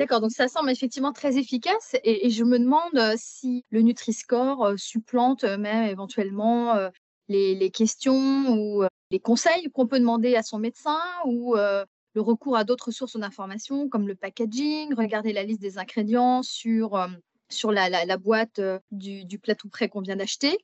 D'accord, 0.00 0.20
donc 0.20 0.32
ça 0.32 0.48
semble 0.48 0.70
effectivement 0.70 1.12
très 1.12 1.36
efficace 1.38 1.94
et, 2.02 2.28
je 2.28 2.42
me 2.42 2.58
demande 2.58 2.96
euh, 2.96 3.14
si 3.16 3.64
le 3.70 3.82
Nutri-Score 3.82 4.64
euh, 4.64 4.76
supplante 4.76 5.44
même 5.44 5.88
éventuellement 5.88 6.90
les, 7.28 7.70
questions 7.70 8.56
ou 8.56 8.84
les 9.10 9.20
conseils 9.20 9.70
qu'on 9.72 9.86
peut 9.86 9.98
demander 9.98 10.36
à 10.36 10.42
son 10.42 10.58
médecin 10.58 10.98
ou 11.24 11.56
euh, 11.56 11.84
le 12.14 12.20
recours 12.20 12.56
à 12.56 12.64
d'autres 12.64 12.90
sources 12.90 13.16
d'informations 13.16 13.88
comme 13.88 14.08
le 14.08 14.14
packaging, 14.14 14.94
regarder 14.94 15.32
la 15.32 15.42
liste 15.42 15.60
des 15.60 15.78
ingrédients 15.78 16.42
sur, 16.42 16.96
euh, 16.96 17.08
sur 17.48 17.72
la, 17.72 17.88
la, 17.88 18.16
boîte 18.16 18.58
euh, 18.58 18.78
du, 18.90 19.24
du 19.24 19.38
plat 19.38 19.54
tout 19.54 19.68
prêt 19.68 19.88
qu'on 19.88 20.00
vient 20.00 20.16
d'acheter. 20.16 20.58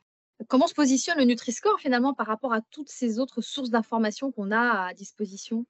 Comment 0.49 0.67
se 0.67 0.75
positionne 0.75 1.19
le 1.19 1.25
Nutri-Score 1.25 1.79
finalement 1.81 2.15
par 2.15 2.27
rapport 2.27 2.53
à 2.53 2.61
toutes 2.71 2.89
ces 2.89 3.19
autres 3.19 3.41
sources 3.41 3.71
d'informations 3.71 4.33
qu'on 4.33 4.51
a 4.51 4.87
à 4.87 4.95
disposition? 4.95 5.67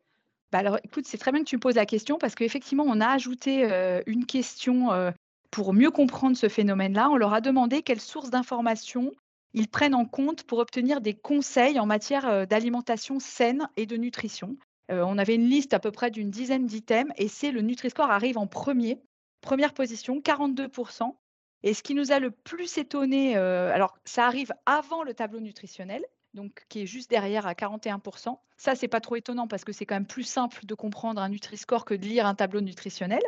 Bah 0.53 0.59
alors, 0.59 0.79
écoute, 0.85 1.07
c'est 1.07 1.19
très 1.19 1.33
bien 1.33 1.43
que 1.43 1.49
tu 1.49 1.57
me 1.57 1.61
poses 1.61 1.75
la 1.75 1.87
question 1.87 2.19
parce 2.19 2.35
qu'effectivement, 2.35 2.85
on 2.87 3.01
a 3.01 3.09
ajouté 3.09 3.65
une 4.07 4.27
question 4.27 5.13
pour 5.51 5.73
mieux 5.73 5.91
comprendre 5.91 6.37
ce 6.37 6.49
phénomène-là. 6.49 7.11
On 7.11 7.17
leur 7.17 7.35
a 7.35 7.41
demandé 7.41 7.83
quelles 7.83 8.01
sources 8.01 8.31
d'informations 8.31 9.13
ils 9.53 9.69
prennent 9.69 9.95
en 9.95 10.05
compte 10.05 10.45
pour 10.45 10.59
obtenir 10.59 11.01
des 11.01 11.15
conseils 11.15 11.81
en 11.81 11.87
matière 11.87 12.27
euh, 12.27 12.47
d'alimentation 12.47 13.19
saine 13.19 13.69
et 13.77 13.87
de 13.87 13.97
nutrition. 13.97 14.57
Euh, 14.91 15.05
on 15.07 15.19
avait 15.19 15.35
une 15.35 15.49
liste 15.49 15.75
à 15.75 15.81
peu 15.81 15.91
près 15.91 16.11
d'une 16.11 16.31
dizaine 16.31 16.67
d'items 16.67 17.13
et 17.17 17.29
c'est 17.29 17.51
le 17.51 17.61
Nutri-Score 17.61 18.11
arrive 18.11 18.39
en 18.39 18.47
premier, 18.47 19.01
première 19.41 19.75
position, 19.75 20.21
42%. 20.21 21.15
Et 21.63 21.75
ce 21.75 21.83
qui 21.83 21.95
nous 21.95 22.11
a 22.11 22.19
le 22.19 22.31
plus 22.31 22.79
étonné, 22.79 23.37
euh, 23.37 23.73
alors 23.73 23.99
ça 24.05 24.27
arrive 24.27 24.53
avant 24.67 25.03
le 25.03 25.15
tableau 25.15 25.41
nutritionnel, 25.41 26.03
donc 26.33 26.65
qui 26.69 26.83
est 26.83 26.87
juste 26.87 27.11
derrière 27.11 27.47
à 27.47 27.53
41%. 27.53 28.39
Ça, 28.57 28.75
c'est 28.75 28.89
pas 28.89 29.01
trop 29.01 29.17
étonnant 29.17 29.47
parce 29.47 29.65
que 29.65 29.73
c'est 29.73 29.85
quand 29.85 29.95
même 29.95 30.07
plus 30.07 30.25
simple 30.25 30.65
de 30.65 30.75
comprendre 30.75 31.21
un 31.21 31.29
Nutri-Score 31.29 31.85
que 31.85 31.95
de 31.95 32.07
lire 32.07 32.27
un 32.27 32.35
tableau 32.35 32.61
nutritionnel. 32.61 33.23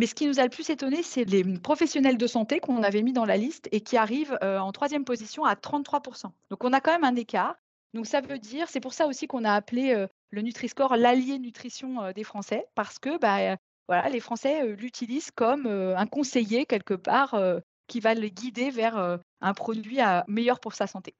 Mais 0.00 0.06
ce 0.06 0.14
qui 0.14 0.26
nous 0.26 0.40
a 0.40 0.44
le 0.44 0.48
plus 0.48 0.70
étonné, 0.70 1.02
c'est 1.02 1.26
les 1.26 1.44
professionnels 1.44 2.16
de 2.16 2.26
santé 2.26 2.58
qu'on 2.58 2.82
avait 2.82 3.02
mis 3.02 3.12
dans 3.12 3.26
la 3.26 3.36
liste 3.36 3.68
et 3.70 3.82
qui 3.82 3.98
arrivent 3.98 4.38
euh, 4.42 4.58
en 4.58 4.72
troisième 4.72 5.04
position 5.04 5.44
à 5.44 5.52
33%. 5.52 6.30
Donc 6.48 6.64
on 6.64 6.72
a 6.72 6.80
quand 6.80 6.92
même 6.92 7.04
un 7.04 7.16
écart. 7.16 7.56
Donc 7.92 8.06
ça 8.06 8.22
veut 8.22 8.38
dire, 8.38 8.70
c'est 8.70 8.80
pour 8.80 8.94
ça 8.94 9.06
aussi 9.06 9.26
qu'on 9.26 9.44
a 9.44 9.52
appelé 9.52 9.92
euh, 9.92 10.06
le 10.30 10.40
Nutri-Score 10.40 10.96
l'allié 10.96 11.38
nutrition 11.38 12.02
euh, 12.02 12.12
des 12.14 12.24
Français, 12.24 12.64
parce 12.74 12.98
que 12.98 13.18
bah, 13.18 13.58
voilà, 13.88 14.08
les 14.08 14.20
Français 14.20 14.68
l'utilisent 14.68 15.32
comme 15.32 15.66
un 15.66 16.06
conseiller 16.06 16.64
quelque 16.64 16.94
part 16.94 17.38
qui 17.86 18.00
va 18.00 18.14
les 18.14 18.30
guider 18.30 18.70
vers 18.70 19.18
un 19.40 19.52
produit 19.52 19.98
meilleur 20.28 20.60
pour 20.60 20.72
sa 20.72 20.86
santé. 20.86 21.14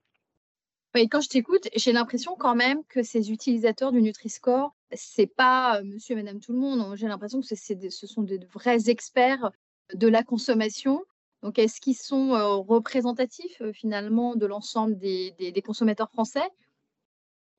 Oui, 0.94 1.06
quand 1.08 1.20
je 1.20 1.28
t'écoute, 1.28 1.68
j'ai 1.76 1.92
l'impression 1.92 2.34
quand 2.34 2.54
même 2.54 2.82
que 2.84 3.02
ces 3.02 3.30
utilisateurs 3.30 3.92
du 3.92 4.00
Nutri-Score, 4.00 4.72
c'est 4.92 5.26
pas 5.26 5.78
euh, 5.78 5.84
monsieur 5.84 6.14
et 6.14 6.22
madame 6.22 6.40
tout 6.40 6.52
le 6.52 6.58
monde. 6.58 6.80
Hein. 6.80 6.94
J'ai 6.96 7.08
l'impression 7.08 7.40
que 7.40 7.46
ce 7.46 8.06
sont 8.06 8.22
des 8.22 8.38
vrais 8.52 8.88
experts 8.88 9.50
de 9.94 10.08
la 10.08 10.22
consommation. 10.22 11.04
Donc, 11.42 11.58
est-ce 11.58 11.80
qu'ils 11.80 11.96
sont 11.96 12.34
euh, 12.34 12.56
représentatifs 12.56 13.60
euh, 13.62 13.72
finalement 13.72 14.36
de 14.36 14.46
l'ensemble 14.46 14.98
des, 14.98 15.62
consommateurs 15.64 16.10
français 16.10 16.48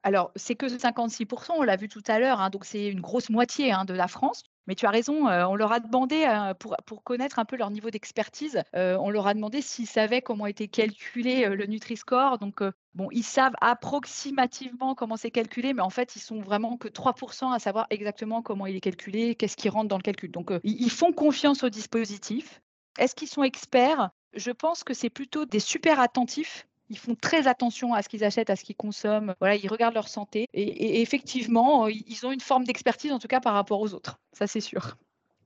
alors, 0.03 0.31
c'est 0.35 0.55
que 0.55 0.65
56%, 0.65 1.51
on 1.57 1.61
l'a 1.61 1.75
vu 1.75 1.87
tout 1.87 2.01
à 2.07 2.19
l'heure, 2.19 2.41
hein, 2.41 2.49
donc 2.49 2.65
c'est 2.65 2.87
une 2.87 3.01
grosse 3.01 3.29
moitié 3.29 3.71
hein, 3.71 3.85
de 3.85 3.93
la 3.93 4.07
France. 4.07 4.43
Mais 4.67 4.75
tu 4.75 4.85
as 4.85 4.89
raison, 4.89 5.27
euh, 5.27 5.45
on 5.45 5.55
leur 5.55 5.71
a 5.71 5.79
demandé, 5.79 6.23
euh, 6.27 6.53
pour, 6.53 7.03
connaître 7.03 7.39
un 7.39 7.45
peu 7.45 7.55
leur 7.55 7.71
niveau 7.71 7.89
d'expertise, 7.89 8.61
euh, 8.75 8.95
on 8.99 9.09
leur 9.09 9.27
a 9.27 9.33
demandé 9.33 9.61
s'ils 9.61 9.87
savaient 9.87 10.21
comment 10.21 10.45
était 10.45 10.67
calculé 10.67 11.47
le 11.47 11.65
Nutri-Score. 11.65 12.37
Donc, 12.37 12.61
bon, 12.93 13.09
ils 13.11 13.23
savent 13.23 13.55
approximativement 13.59 14.95
comment 14.95 15.17
c'est 15.17 15.31
calculé, 15.31 15.73
mais 15.73 15.81
en 15.81 15.89
fait, 15.89 16.15
ils 16.15 16.21
sont 16.21 16.41
vraiment 16.41 16.77
que 16.77 16.87
3% 16.87 17.53
à 17.53 17.59
savoir 17.59 17.87
exactement 17.89 18.41
comment 18.41 18.67
il 18.67 18.75
est 18.75 18.81
calculé, 18.81 19.35
qu'est-ce 19.35 19.57
qui 19.57 19.69
rentre 19.69 19.87
dans 19.87 19.97
le 19.97 20.03
calcul. 20.03 20.31
Donc, 20.31 20.51
ils 20.63 20.91
font 20.91 21.11
confiance 21.11 21.63
au 21.63 21.69
dispositif. 21.69 22.61
Est-ce 22.99 23.15
qu'ils 23.15 23.29
sont 23.29 23.43
experts? 23.43 24.11
Je 24.33 24.51
pense 24.51 24.83
que 24.83 24.93
c'est 24.93 25.09
plutôt 25.09 25.45
des 25.45 25.59
super 25.59 25.99
attentifs 25.99 26.67
ils 26.91 26.97
font 26.97 27.15
très 27.15 27.47
attention 27.47 27.93
à 27.93 28.01
ce 28.03 28.09
qu'ils 28.09 28.23
achètent, 28.25 28.49
à 28.49 28.57
ce 28.57 28.65
qu'ils 28.65 28.75
consomment. 28.75 29.33
Voilà, 29.39 29.55
ils 29.55 29.67
regardent 29.69 29.93
leur 29.95 30.09
santé. 30.09 30.47
Et, 30.53 31.01
effectivement, 31.01 31.87
ils 31.87 32.25
ont 32.25 32.31
une 32.31 32.41
forme 32.41 32.65
d'expertise, 32.65 33.13
en 33.13 33.19
tout 33.19 33.29
cas 33.29 33.39
par 33.39 33.53
rapport 33.53 33.79
aux 33.79 33.93
autres. 33.93 34.19
Ça, 34.33 34.45
c'est 34.45 34.59
sûr. 34.59 34.97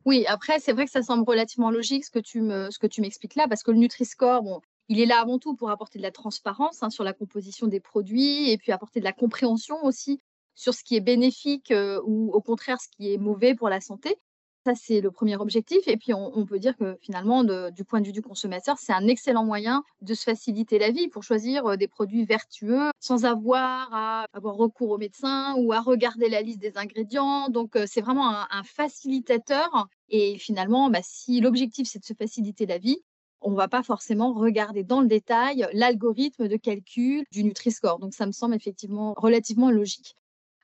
Oui, 0.06 0.26
après, 0.28 0.60
c'est 0.60 0.74
vrai 0.74 0.86
que 0.86 0.92
ça 0.92 1.04
semble 1.04 1.24
relativement 1.24 1.70
logique 1.70 2.04
ce 2.04 2.12
que 2.12 2.20
tu 2.20 2.42
me, 2.42 2.70
ce 2.72 2.80
que 2.80 2.88
tu 2.88 3.02
m'expliques 3.02 3.36
là, 3.36 3.48
parce 3.48 3.62
que 3.62 3.72
le 3.72 3.78
Nutri-Score, 3.78 4.42
bon, 4.42 4.60
il 4.90 5.00
est 5.00 5.06
là 5.06 5.20
avant 5.22 5.38
tout 5.38 5.56
pour 5.56 5.70
apporter 5.70 6.00
de 6.00 6.04
la 6.04 6.12
transparence 6.12 6.82
hein, 6.82 6.90
sur 6.90 7.04
la 7.04 7.14
composition 7.14 7.68
des 7.68 7.80
produits 7.80 8.50
et 8.50 8.58
puis 8.58 8.72
apporter 8.72 9.00
de 9.00 9.06
la 9.06 9.14
compréhension 9.14 9.84
aussi 9.84 10.22
sur 10.56 10.74
ce 10.74 10.84
qui 10.84 10.96
est 10.96 11.02
bénéfique 11.02 11.72
euh, 11.72 12.02
ou 12.06 12.32
au 12.34 12.42
contraire 12.42 12.80
ce 12.82 12.88
qui 12.90 13.14
est 13.14 13.18
mauvais 13.18 13.54
pour 13.54 13.70
la 13.70 13.82
santé. 13.82 14.16
Ça, 14.66 14.74
c'est 14.74 15.00
le 15.00 15.12
premier 15.12 15.36
objectif. 15.36 15.88
Et 15.88 15.96
puis, 15.96 16.12
on, 16.16 16.44
peut 16.44 16.58
dire 16.58 16.76
que 16.76 16.98
finalement, 17.00 17.44
du 17.44 17.84
point 17.84 18.02
de 18.02 18.08
vue 18.08 18.12
du 18.12 18.24
consommateur, 18.24 18.80
c'est 18.80 18.94
un 18.94 19.08
excellent 19.08 19.46
moyen 19.46 19.84
de 20.02 20.16
se 20.16 20.24
faciliter 20.24 20.80
la 20.80 20.90
vie 20.90 21.08
pour 21.08 21.22
choisir 21.22 21.68
euh, 21.68 21.76
des 21.76 21.88
produits 21.88 22.26
vertueux 22.26 22.90
sans 23.00 23.26
avoir 23.26 23.94
à 23.94 24.26
avoir 24.34 24.56
recours 24.56 24.90
au 24.90 24.98
médecin 24.98 25.54
ou 25.60 25.72
à 25.72 25.82
regarder 25.82 26.30
la 26.30 26.42
liste 26.42 26.58
des 26.58 26.80
ingrédients. 26.80 27.50
Donc, 27.50 27.76
euh, 27.76 27.86
c'est 27.88 28.02
vraiment 28.02 28.28
un, 28.28 28.64
facilitateur. 28.64 29.88
Et 30.10 30.40
finalement, 30.40 30.90
bah, 30.90 31.02
si 31.04 31.42
l'objectif, 31.42 31.88
c'est 31.88 32.00
de 32.00 32.06
se 32.06 32.16
faciliter 32.16 32.66
la 32.66 32.80
vie, 32.80 32.98
on 33.42 33.52
ne 33.52 33.56
va 33.56 33.68
pas 33.68 33.84
forcément 33.84 34.34
regarder 34.34 34.84
dans 34.84 35.02
le 35.02 35.08
détail 35.08 35.68
l'algorithme 35.74 36.48
de 36.48 36.58
calcul 36.58 37.24
du 37.32 37.44
Nutri-Score. 37.44 38.00
Donc, 38.00 38.16
ça 38.16 38.26
me 38.26 38.32
semble 38.32 38.56
effectivement 38.56 39.14
relativement 39.16 39.70
logique. 39.70 40.16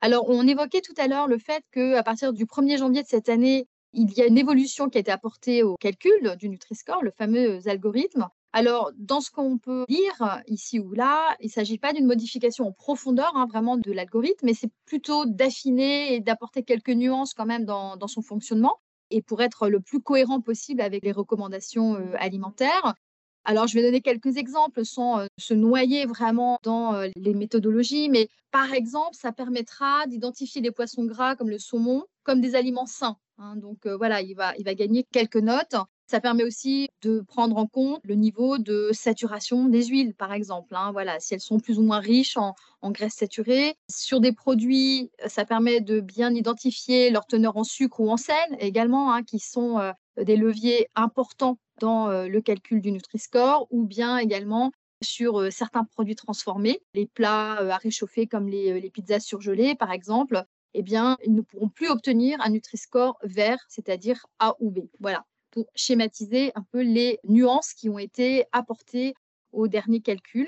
Alors, 0.04 0.28
on 0.28 0.48
évoquait 0.48 0.82
tout 0.82 0.96
à 0.98 1.08
l'heure 1.08 1.28
le 1.28 1.38
fait 1.38 1.64
qu'à 1.72 2.02
partir 2.02 2.34
du 2.34 2.46
1er 2.48 2.80
janvier 2.80 3.04
de 3.04 3.08
cette 3.08 3.30
année, 3.30 3.68
il 3.94 4.12
y 4.14 4.22
a 4.22 4.28
une 4.28 4.38
évolution 4.38 4.90
qui 4.90 4.98
a 4.98 5.02
été 5.02 5.12
apportée 5.12 5.64
au 5.64 5.76
calcul 5.76 6.36
du 6.38 6.50
Nutri-Score, 6.50 7.04
le 7.04 7.12
fameux 7.12 7.60
algorithme. 7.68 8.30
Alors, 8.54 8.92
dans 8.98 9.22
ce 9.22 9.32
qu'on 9.32 9.58
peut 9.58 9.86
lire 9.88 10.42
ici 10.48 10.80
ou 10.80 10.92
là, 10.92 11.36
il 11.40 11.46
ne 11.46 11.52
s'agit 11.52 11.78
pas 11.78 11.94
d'une 11.94 12.06
modification 12.06 12.68
en 12.68 12.74
profondeur 12.74 13.32
hein, 13.36 13.48
vraiment 13.48 13.78
de 13.78 13.92
l'algorithme, 13.92 14.46
mais 14.46 14.54
c'est 14.54 14.72
plutôt 14.86 15.26
d'affiner 15.26 16.16
et 16.16 16.20
d'apporter 16.20 16.64
quelques 16.64 16.90
nuances 16.90 17.34
quand 17.34 17.46
même 17.46 17.66
dans, 17.66 18.08
son 18.08 18.22
fonctionnement 18.22 18.80
et 19.10 19.22
pour 19.22 19.42
être 19.42 19.70
le 19.70 19.80
plus 19.80 20.02
cohérent 20.02 20.42
possible 20.42 20.82
avec 20.82 21.04
les 21.04 21.12
recommandations 21.12 21.96
euh, 21.96 22.14
alimentaires. 22.18 22.96
Alors, 23.44 23.66
je 23.68 23.74
vais 23.74 23.82
donner 23.82 24.02
quelques 24.02 24.38
exemples 24.38 24.86
sans 24.86 25.20
euh, 25.20 25.26
se 25.40 25.54
noyer 25.54 26.06
vraiment 26.06 26.60
dans 26.64 26.94
euh, 26.94 27.08
les 27.16 27.34
méthodologies, 27.34 28.08
mais 28.10 28.30
par 28.52 28.74
exemple, 28.74 29.16
ça 29.16 29.32
permettra 29.32 30.06
d'identifier 30.06 30.62
les 30.62 30.72
poissons 30.72 31.06
gras 31.06 31.36
comme 31.36 31.50
le 31.50 31.58
saumon 31.58 32.04
comme 32.24 32.40
des 32.40 32.54
aliments 32.54 32.86
sains. 32.86 33.18
Hein. 33.40 33.56
donc 33.56 33.88
euh, 33.88 33.98
voilà, 33.98 34.22
il 34.22 34.36
va, 34.36 34.54
il 34.60 34.66
va 34.66 34.76
gagner 34.76 35.04
quelques 35.12 35.38
notes. 35.38 35.76
Ça 36.06 36.20
permet 36.20 36.44
aussi 36.44 36.90
de 37.02 37.22
prendre 37.22 37.58
en 37.58 37.66
compte 37.66 38.02
le 38.04 38.14
niveau 38.16 38.58
de 38.60 38.90
saturation 38.92 39.66
des 39.66 39.86
huiles, 39.86 40.14
par 40.14 40.34
exemple. 40.34 40.76
Hein. 40.76 40.92
voilà, 40.92 41.20
si 41.20 41.34
elles 41.34 41.42
sont 41.42 41.60
plus 41.60 41.80
ou 41.80 41.84
moins 41.84 42.00
riches 42.00 42.38
en, 42.38 42.54
graisses 42.92 43.16
saturées. 43.16 43.76
Sur 43.90 44.20
des 44.20 44.34
produits, 44.34 45.10
ça 45.26 45.46
permet 45.46 45.80
de 45.80 46.00
bien 46.02 46.36
identifier 46.36 47.10
leur 47.10 47.26
teneur 47.26 47.58
en 47.58 47.64
sucre 47.64 48.02
ou 48.02 48.12
en 48.12 48.18
sel 48.18 48.36
également, 48.60 49.14
hein, 49.14 49.24
qui 49.24 49.40
sont 49.40 49.80
des 50.18 50.36
leviers 50.36 50.88
importants 50.96 51.58
dans 51.80 52.08
le 52.28 52.42
calcul 52.42 52.82
du 52.82 52.92
Nutri-Score 52.92 53.68
ou 53.72 53.86
bien 53.86 54.18
également 54.18 54.72
sur 55.04 55.52
certains 55.52 55.84
produits 55.84 56.16
transformés, 56.16 56.82
les 56.94 57.08
plats 57.08 57.54
à 57.54 57.78
réchauffer 57.78 58.28
comme 58.28 58.48
les, 58.48 58.90
pizzas 58.92 59.20
surgelées 59.20 59.76
par 59.76 59.92
exemple, 59.92 60.44
eh 60.74 60.84
bien, 60.84 61.18
ils 61.26 61.34
ne 61.34 61.42
pourront 61.42 61.70
plus 61.70 61.90
obtenir 61.90 62.40
un 62.42 62.50
Nutri-Score 62.50 63.18
vert, 63.24 63.60
c'est-à-dire 63.68 64.26
A 64.40 64.56
ou 64.60 64.72
B. 64.72 64.80
Voilà, 65.00 65.26
pour 65.50 65.66
schématiser 65.76 66.52
un 66.56 66.64
peu 66.72 66.82
les 66.82 67.20
nuances 67.28 67.74
qui 67.74 67.90
ont 67.90 68.00
été 68.00 68.46
apportées 68.52 69.14
au 69.52 69.68
dernier 69.68 70.02
calcul. 70.02 70.48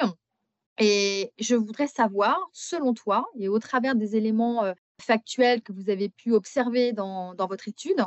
Et 0.80 1.34
je 1.40 1.56
voudrais 1.56 1.88
savoir, 1.88 2.40
selon 2.54 2.94
toi, 2.94 3.26
et 3.38 3.50
au 3.50 3.60
travers 3.60 3.96
des 3.96 4.16
éléments 4.16 4.64
factuels 5.02 5.62
que 5.62 5.74
vous 5.74 5.90
avez 5.90 6.10
pu 6.10 6.32
observer 6.32 6.94
dans 6.94 7.36
votre 7.36 7.68
étude, 7.68 8.06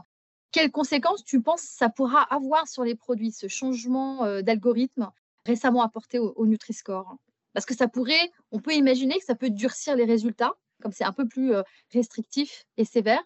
quelles 0.52 0.70
conséquences 0.70 1.24
tu 1.24 1.42
penses 1.42 1.62
ça 1.62 1.88
pourra 1.88 2.22
avoir 2.22 2.66
sur 2.68 2.84
les 2.84 2.94
produits, 2.94 3.32
ce 3.32 3.48
changement 3.48 4.24
euh, 4.24 4.42
d'algorithme 4.42 5.10
récemment 5.44 5.82
apporté 5.82 6.18
au, 6.18 6.46
Nutri-Score? 6.46 7.16
Parce 7.52 7.66
que 7.66 7.74
ça 7.74 7.88
pourrait, 7.88 8.30
on 8.52 8.60
peut 8.60 8.72
imaginer 8.72 9.18
que 9.18 9.24
ça 9.24 9.34
peut 9.34 9.50
durcir 9.50 9.96
les 9.96 10.04
résultats, 10.04 10.54
comme 10.82 10.92
c'est 10.92 11.04
un 11.04 11.12
peu 11.12 11.26
plus 11.26 11.54
euh, 11.54 11.62
restrictif 11.92 12.64
et 12.76 12.84
sévère. 12.84 13.22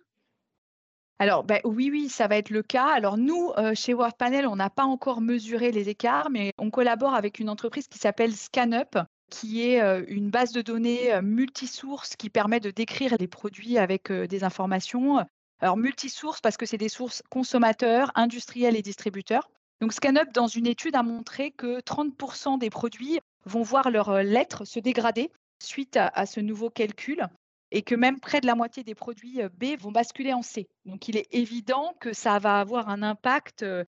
Alors, 1.19 1.45
ben, 1.45 1.61
oui, 1.65 1.91
oui, 1.91 2.09
ça 2.09 2.29
va 2.29 2.37
être 2.37 2.50
le 2.50 2.62
cas. 2.62 2.89
Alors, 2.89 3.19
nous, 3.19 3.53
euh, 3.59 3.75
chez 3.75 3.93
WorldPanel, 3.93 4.47
on 4.47 4.57
n'a 4.57 4.71
pas 4.71 4.85
encore 4.85 5.21
mesuré 5.21 5.71
les 5.71 5.89
écarts, 5.89 6.31
mais 6.31 6.53
on 6.59 6.71
collabore 6.71 7.15
avec 7.15 7.39
une 7.39 7.50
entreprise 7.50 7.89
qui 7.89 7.99
s'appelle 7.99 8.35
ScanUp, 8.35 8.99
qui 9.29 9.62
est 9.62 9.81
une 10.09 10.31
base 10.31 10.50
de 10.50 10.62
données 10.62 11.21
multisource 11.23 12.17
qui 12.17 12.31
permet 12.31 12.59
de 12.59 12.73
décrire 12.73 13.15
les 13.21 13.29
produits 13.29 13.79
avec 13.79 14.11
des 14.11 14.43
informations 14.43 15.25
alors, 15.61 15.76
multisources 15.76 16.40
parce 16.40 16.57
que 16.57 16.67
c'est 16.67 16.79
des 16.79 16.88
sources 16.88 17.23
consommateurs, 17.31 18.11
industriels 18.14 18.76
et 18.76 18.83
distributeurs. 18.83 19.50
Donc, 19.81 19.93
ScanUp, 19.93 20.33
dans 20.33 20.47
une 20.47 20.67
étude, 20.67 20.97
a 20.97 21.02
montré 21.02 21.50
que 21.52 21.81
30% 21.81 22.59
des 22.59 22.71
produits 22.71 23.21
vont 23.45 23.62
voir 23.62 23.90
leurs 23.90 24.11
euh, 24.11 24.23
lettres 24.23 24.64
se 24.64 24.79
dégrader 24.79 25.31
suite 25.62 25.97
à, 25.97 26.25
ce 26.26 26.40
nouveau 26.40 26.71
calcul 26.71 27.26
et 27.71 27.83
que 27.83 27.95
même 27.95 28.19
près 28.19 28.40
de 28.40 28.47
la 28.47 28.55
moitié 28.55 28.83
des 28.83 28.95
produits 28.95 29.43
euh, 29.43 29.49
B 29.50 29.79
vont 29.79 29.93
basculer 29.93 30.33
en 30.33 30.43
C. 30.43 30.69
Donc, 30.87 31.09
il 31.09 31.17
est 31.17 31.29
évident 31.31 31.95
que 32.00 32.12
ça 32.12 32.38
va 32.38 32.61
avoir 32.61 32.88
un 32.88 33.02
impact, 33.02 33.62
euh, 33.62 33.85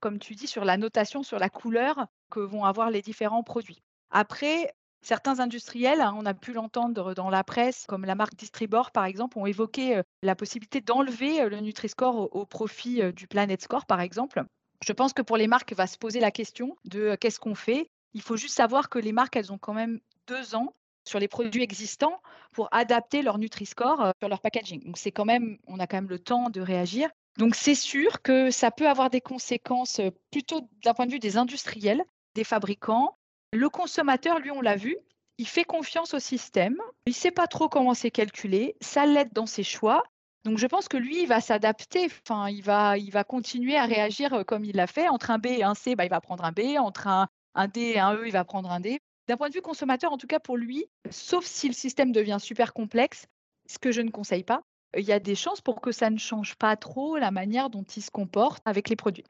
comme 0.00 0.18
tu 0.18 0.34
dis, 0.34 0.46
sur 0.46 0.64
la 0.64 0.76
notation, 0.76 1.22
sur 1.22 1.38
la 1.38 1.48
couleur 1.48 2.06
que 2.30 2.40
vont 2.40 2.64
avoir 2.64 2.90
les 2.90 3.02
différents 3.02 3.42
produits. 3.42 3.82
Après, 4.10 4.72
Certains 5.06 5.38
industriels, 5.38 6.00
hein, 6.00 6.12
on 6.18 6.26
a 6.26 6.34
pu 6.34 6.52
l'entendre 6.52 7.14
dans 7.14 7.30
la 7.30 7.44
presse, 7.44 7.84
comme 7.86 8.04
la 8.04 8.16
marque 8.16 8.34
Distribor 8.34 8.90
par 8.90 9.04
exemple, 9.04 9.38
ont 9.38 9.46
évoqué 9.46 10.02
la 10.24 10.34
possibilité 10.34 10.80
d'enlever 10.80 11.48
le 11.48 11.60
Nutri-Score 11.60 12.34
au, 12.34 12.44
profit 12.44 13.12
du 13.12 13.28
Planet 13.28 13.62
Score 13.62 13.86
par 13.86 14.00
exemple. 14.00 14.42
Je 14.84 14.92
pense 14.92 15.12
que 15.12 15.22
pour 15.22 15.36
les 15.36 15.46
marques, 15.46 15.72
va 15.74 15.86
se 15.86 15.96
poser 15.96 16.18
la 16.18 16.32
question 16.32 16.76
de 16.86 17.14
qu'est-ce 17.20 17.38
qu'on 17.38 17.54
fait? 17.54 17.88
Il 18.14 18.20
faut 18.20 18.36
juste 18.36 18.56
savoir 18.56 18.88
que 18.88 18.98
les 18.98 19.12
marques, 19.12 19.36
elles 19.36 19.52
ont 19.52 19.58
quand 19.58 19.74
même 19.74 20.00
deux 20.26 20.56
ans 20.56 20.74
sur 21.04 21.20
les 21.20 21.28
produits 21.28 21.62
existants 21.62 22.20
pour 22.50 22.68
adapter 22.72 23.22
leur 23.22 23.38
Nutri-Score 23.38 24.10
sur 24.18 24.28
leur 24.28 24.40
packaging. 24.40 24.82
Donc 24.86 24.98
c'est 24.98 25.12
quand 25.12 25.24
même, 25.24 25.56
on 25.68 25.78
a 25.78 25.86
quand 25.86 25.98
même 25.98 26.08
le 26.08 26.18
temps 26.18 26.50
de 26.50 26.60
réagir. 26.60 27.10
Donc 27.38 27.54
c'est 27.54 27.76
sûr 27.76 28.22
que 28.22 28.50
ça 28.50 28.72
peut 28.72 28.88
avoir 28.88 29.08
des 29.08 29.20
conséquences 29.20 30.00
plutôt 30.32 30.68
d'un 30.82 30.94
point 30.94 31.06
de 31.06 31.12
vue 31.12 31.20
des 31.20 31.36
industriels, 31.36 32.02
des 32.34 32.42
fabricants, 32.42 33.16
le 33.52 33.68
consommateur, 33.68 34.38
lui, 34.38 34.50
on 34.50 34.60
l'a 34.60 34.76
vu, 34.76 34.96
il 35.38 35.46
fait 35.46 35.64
confiance 35.64 36.14
au 36.14 36.18
système, 36.18 36.76
il 37.06 37.10
ne 37.10 37.14
sait 37.14 37.30
pas 37.30 37.46
trop 37.46 37.68
comment 37.68 37.94
c'est 37.94 38.10
calculé, 38.10 38.76
ça 38.80 39.06
l'aide 39.06 39.32
dans 39.32 39.46
ses 39.46 39.62
choix. 39.62 40.02
Donc 40.44 40.58
je 40.58 40.66
pense 40.66 40.88
que 40.88 40.96
lui, 40.96 41.22
il 41.22 41.26
va 41.26 41.40
s'adapter, 41.40 42.06
enfin, 42.06 42.48
il 42.48 42.62
va, 42.62 42.96
il 42.98 43.10
va 43.10 43.24
continuer 43.24 43.76
à 43.76 43.84
réagir 43.84 44.32
euh, 44.32 44.44
comme 44.44 44.64
il 44.64 44.76
l'a 44.76 44.86
fait. 44.86 45.08
Entre 45.08 45.30
un 45.30 45.38
B 45.38 45.46
et 45.46 45.64
un 45.64 45.74
C, 45.74 45.96
bah, 45.96 46.04
il 46.04 46.10
va 46.10 46.20
prendre 46.20 46.44
un 46.44 46.52
B. 46.52 46.76
Entre 46.78 47.08
un, 47.08 47.26
un 47.54 47.66
D 47.66 47.80
et 47.80 47.98
un 47.98 48.14
E, 48.14 48.26
il 48.26 48.32
va 48.32 48.44
prendre 48.44 48.70
un 48.70 48.80
D. 48.80 49.00
D'un 49.28 49.36
point 49.36 49.48
de 49.48 49.54
vue 49.54 49.62
consommateur, 49.62 50.12
en 50.12 50.18
tout 50.18 50.28
cas 50.28 50.38
pour 50.38 50.56
lui, 50.56 50.86
sauf 51.10 51.44
si 51.44 51.66
le 51.66 51.74
système 51.74 52.12
devient 52.12 52.38
super 52.40 52.72
complexe, 52.72 53.26
ce 53.68 53.78
que 53.78 53.90
je 53.90 54.00
ne 54.00 54.10
conseille 54.10 54.44
pas, 54.44 54.62
il 54.96 55.04
y 55.04 55.12
a 55.12 55.18
des 55.18 55.34
chances 55.34 55.60
pour 55.60 55.80
que 55.80 55.90
ça 55.90 56.10
ne 56.10 56.18
change 56.18 56.54
pas 56.54 56.76
trop 56.76 57.16
la 57.16 57.32
manière 57.32 57.68
dont 57.68 57.82
il 57.82 58.02
se 58.02 58.10
comporte 58.10 58.62
avec 58.64 58.88
les 58.88 58.94
produits. 58.94 59.24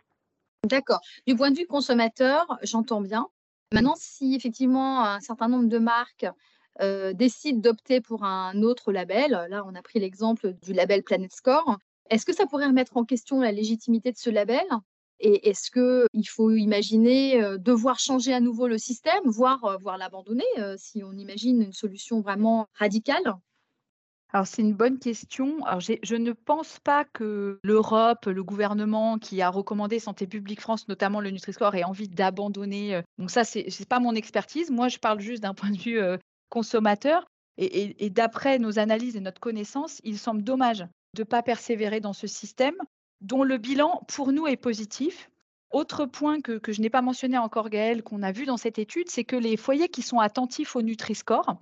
D'accord. 0.64 1.00
Du 1.26 1.34
point 1.34 1.50
de 1.50 1.56
vue 1.56 1.66
consommateur, 1.66 2.58
j'entends 2.62 3.00
bien. 3.00 3.28
Maintenant, 3.72 3.94
si 3.98 4.34
effectivement 4.34 5.04
un 5.04 5.20
certain 5.20 5.48
nombre 5.48 5.68
de 5.68 5.78
marques 5.78 6.26
euh, 6.80 7.12
décident 7.12 7.58
d'opter 7.58 8.00
pour 8.00 8.24
un 8.24 8.62
autre 8.62 8.92
label, 8.92 9.46
là 9.50 9.64
on 9.66 9.74
a 9.74 9.82
pris 9.82 9.98
l'exemple 9.98 10.54
du 10.62 10.72
label 10.72 11.02
Planet 11.02 11.32
Score, 11.34 11.76
est-ce 12.08 12.24
que 12.24 12.32
ça 12.34 12.46
pourrait 12.46 12.66
remettre 12.66 12.96
en 12.96 13.04
question 13.04 13.40
la 13.40 13.50
légitimité 13.50 14.12
de 14.12 14.18
ce 14.18 14.30
label? 14.30 14.64
Et 15.18 15.48
est-ce 15.48 15.70
qu'il 15.70 16.28
faut 16.28 16.50
imaginer 16.50 17.42
euh, 17.42 17.58
devoir 17.58 17.98
changer 17.98 18.32
à 18.34 18.40
nouveau 18.40 18.68
le 18.68 18.78
système, 18.78 19.24
voire, 19.24 19.64
euh, 19.64 19.76
voire 19.78 19.98
l'abandonner 19.98 20.44
si 20.76 21.02
on 21.02 21.12
imagine 21.12 21.62
une 21.62 21.72
solution 21.72 22.20
vraiment 22.20 22.68
radicale? 22.74 23.34
Alors, 24.36 24.46
c'est 24.46 24.60
une 24.60 24.74
bonne 24.74 24.98
question. 24.98 25.64
Alors, 25.64 25.80
je 25.80 26.14
ne 26.14 26.32
pense 26.32 26.78
pas 26.80 27.06
que 27.06 27.58
l'Europe, 27.62 28.26
le 28.26 28.44
gouvernement 28.44 29.18
qui 29.18 29.40
a 29.40 29.48
recommandé 29.48 29.98
Santé 29.98 30.26
publique 30.26 30.60
France, 30.60 30.88
notamment 30.88 31.22
le 31.22 31.30
Nutri-Score, 31.30 31.74
ait 31.74 31.84
envie 31.84 32.06
d'abandonner. 32.06 32.96
Euh, 32.96 33.02
donc 33.16 33.30
ça, 33.30 33.44
ce 33.44 33.60
n'est 33.60 33.86
pas 33.88 33.98
mon 33.98 34.14
expertise. 34.14 34.70
Moi, 34.70 34.88
je 34.88 34.98
parle 34.98 35.20
juste 35.20 35.42
d'un 35.42 35.54
point 35.54 35.70
de 35.70 35.78
vue 35.78 35.98
euh, 35.98 36.18
consommateur. 36.50 37.24
Et, 37.56 38.10
d'après 38.10 38.58
nos 38.58 38.78
analyses 38.78 39.16
et 39.16 39.20
notre 39.20 39.40
connaissance, 39.40 40.02
il 40.04 40.18
semble 40.18 40.42
dommage 40.42 40.80
de 41.14 41.22
ne 41.22 41.24
pas 41.24 41.42
persévérer 41.42 42.00
dans 42.00 42.12
ce 42.12 42.26
système 42.26 42.76
dont 43.22 43.42
le 43.42 43.56
bilan, 43.56 44.02
pour 44.06 44.32
nous, 44.32 44.46
est 44.46 44.58
positif. 44.58 45.30
Autre 45.70 46.04
point 46.04 46.42
que, 46.42 46.58
que 46.58 46.72
je 46.72 46.82
n'ai 46.82 46.90
pas 46.90 47.00
mentionné 47.00 47.38
encore, 47.38 47.70
Gaëlle, 47.70 48.02
qu'on 48.02 48.22
a 48.22 48.32
vu 48.32 48.44
dans 48.44 48.58
cette 48.58 48.78
étude, 48.78 49.08
c'est 49.08 49.24
que 49.24 49.36
les 49.36 49.56
foyers 49.56 49.88
qui 49.88 50.02
sont 50.02 50.18
attentifs 50.18 50.76
au 50.76 50.82
Nutri-Score, 50.82 51.56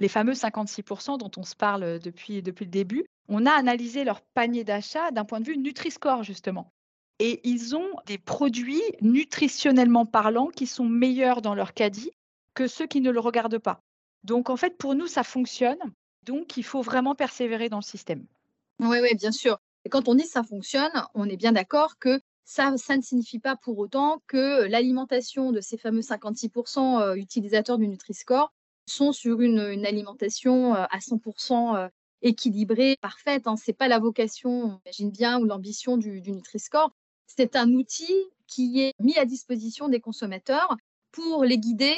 les 0.00 0.08
fameux 0.08 0.32
56% 0.32 1.18
dont 1.18 1.30
on 1.36 1.42
se 1.42 1.54
parle 1.54 1.98
depuis, 1.98 2.42
depuis 2.42 2.64
le 2.64 2.70
début, 2.70 3.04
on 3.28 3.46
a 3.46 3.52
analysé 3.52 4.04
leur 4.04 4.20
panier 4.20 4.64
d'achat 4.64 5.10
d'un 5.10 5.24
point 5.24 5.40
de 5.40 5.46
vue 5.46 5.56
Nutri-Score, 5.56 6.24
justement. 6.24 6.72
Et 7.18 7.40
ils 7.48 7.76
ont 7.76 7.90
des 8.06 8.18
produits 8.18 8.82
nutritionnellement 9.02 10.06
parlants 10.06 10.48
qui 10.48 10.66
sont 10.66 10.86
meilleurs 10.86 11.42
dans 11.42 11.54
leur 11.54 11.74
caddie 11.74 12.10
que 12.54 12.66
ceux 12.66 12.86
qui 12.86 13.00
ne 13.00 13.10
le 13.10 13.20
regardent 13.20 13.58
pas. 13.58 13.82
Donc 14.24 14.50
en 14.50 14.56
fait, 14.56 14.76
pour 14.76 14.94
nous, 14.94 15.06
ça 15.06 15.22
fonctionne. 15.22 15.78
Donc 16.24 16.56
il 16.56 16.64
faut 16.64 16.82
vraiment 16.82 17.14
persévérer 17.14 17.68
dans 17.68 17.78
le 17.78 17.82
système. 17.82 18.26
Oui, 18.80 18.98
oui, 19.02 19.14
bien 19.14 19.32
sûr. 19.32 19.58
Et 19.84 19.88
quand 19.90 20.08
on 20.08 20.14
dit 20.14 20.26
ça 20.26 20.42
fonctionne, 20.42 20.90
on 21.14 21.28
est 21.28 21.36
bien 21.36 21.52
d'accord 21.52 21.98
que 21.98 22.20
ça, 22.44 22.76
ça 22.76 22.96
ne 22.96 23.02
signifie 23.02 23.38
pas 23.38 23.56
pour 23.56 23.78
autant 23.78 24.22
que 24.26 24.64
l'alimentation 24.66 25.52
de 25.52 25.60
ces 25.60 25.78
fameux 25.78 26.00
56% 26.00 27.00
euh, 27.00 27.14
utilisateurs 27.14 27.78
du 27.78 27.86
Nutri-Score 27.86 28.52
sont 28.90 29.12
sur 29.12 29.40
une, 29.40 29.58
alimentation 29.86 30.74
euh, 30.74 30.84
à 30.90 30.98
100% 30.98 31.76
euh, 31.76 31.88
équilibrée, 32.22 32.96
parfaite. 33.00 33.46
Hein. 33.46 33.56
Ce 33.56 33.70
n'est 33.70 33.74
pas 33.74 33.88
la 33.88 33.98
vocation, 33.98 34.80
j'imagine 34.84 35.10
bien, 35.10 35.40
ou 35.40 35.44
l'ambition 35.44 35.96
du, 35.96 36.20
du 36.20 36.32
Nutri-Score. 36.32 36.92
C'est 37.26 37.56
un 37.56 37.72
outil 37.72 38.12
qui 38.46 38.80
est 38.80 38.92
mis 38.98 39.16
à 39.16 39.24
disposition 39.24 39.88
des 39.88 40.00
consommateurs 40.00 40.76
pour 41.12 41.44
les 41.44 41.58
guider 41.58 41.94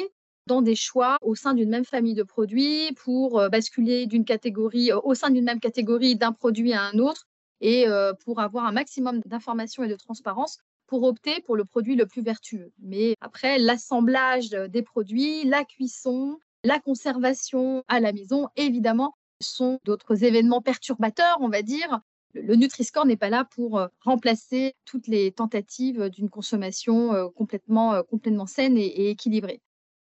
dans 0.47 0.61
des 0.61 0.75
choix 0.75 1.17
au 1.23 1.35
sein 1.35 1.55
d'une 1.55 1.71
même 1.71 1.85
famille 1.85 2.15
de 2.15 2.23
produits, 2.23 2.93
pour 2.97 3.49
basculer 3.49 4.07
d'une 4.07 4.25
catégorie, 4.25 4.93
au 4.93 5.15
sein 5.15 5.31
d'une 5.31 5.45
même 5.45 5.61
catégorie 5.61 6.17
d'un 6.17 6.33
produit 6.33 6.73
à 6.73 6.83
un 6.83 6.99
autre, 6.99 7.29
et 7.61 7.87
pour 8.25 8.41
avoir 8.41 8.65
un 8.65 8.73
maximum 8.73 9.21
d'informations 9.25 9.85
et 9.85 9.89
de 9.89 9.95
transparence 9.95 10.59
pour 10.93 11.05
opter 11.05 11.41
pour 11.47 11.57
le 11.57 11.65
produit 11.65 11.95
le 11.95 12.05
plus 12.05 12.21
vertueux. 12.21 12.71
Mais 12.79 13.17
après, 13.23 13.59
l'assemblage 13.59 14.51
des 14.51 14.83
produits, 14.83 15.43
la 15.45 15.65
cuisson, 15.65 16.39
la 16.65 16.79
conservation 16.81 17.85
à 17.89 18.01
la 18.01 18.13
maison, 18.13 18.49
évidemment, 18.57 19.15
sont 19.41 19.79
d'autres 19.85 20.25
événements 20.25 20.63
perturbateurs, 20.63 21.39
on 21.41 21.49
va 21.49 21.63
dire. 21.63 22.01
Le 22.35 22.55
Nutri-Score 22.55 23.05
n'est 23.05 23.17
pas 23.17 23.29
là 23.29 23.45
pour 23.45 23.87
remplacer 24.01 24.75
toutes 24.85 25.07
les 25.07 25.33
tentatives 25.33 26.09
d'une 26.09 26.31
consommation 26.31 27.31
complètement, 27.37 28.03
complètement 28.05 28.47
saine 28.47 28.79
et, 28.79 29.11
équilibrée. 29.11 29.61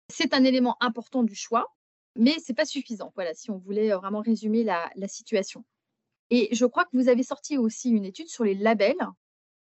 C'est 0.09 0.33
un 0.33 0.43
élément 0.43 0.75
important 0.81 1.23
du 1.23 1.35
choix, 1.35 1.73
mais 2.17 2.33
ce 2.39 2.51
n'est 2.51 2.55
pas 2.55 2.65
suffisant. 2.65 3.13
Voilà, 3.15 3.33
si 3.33 3.49
on 3.49 3.57
voulait 3.57 3.91
vraiment 3.91 4.21
résumer 4.21 4.63
la 4.63 5.07
situation. 5.07 5.63
Et 6.29 6.49
je 6.53 6.65
crois 6.65 6.85
que 6.85 6.97
vous 6.97 7.09
avez 7.09 7.23
sorti 7.23 7.57
aussi 7.57 7.89
une 7.89 8.05
étude 8.05 8.27
sur 8.27 8.43
les 8.43 8.55
labels. 8.55 9.07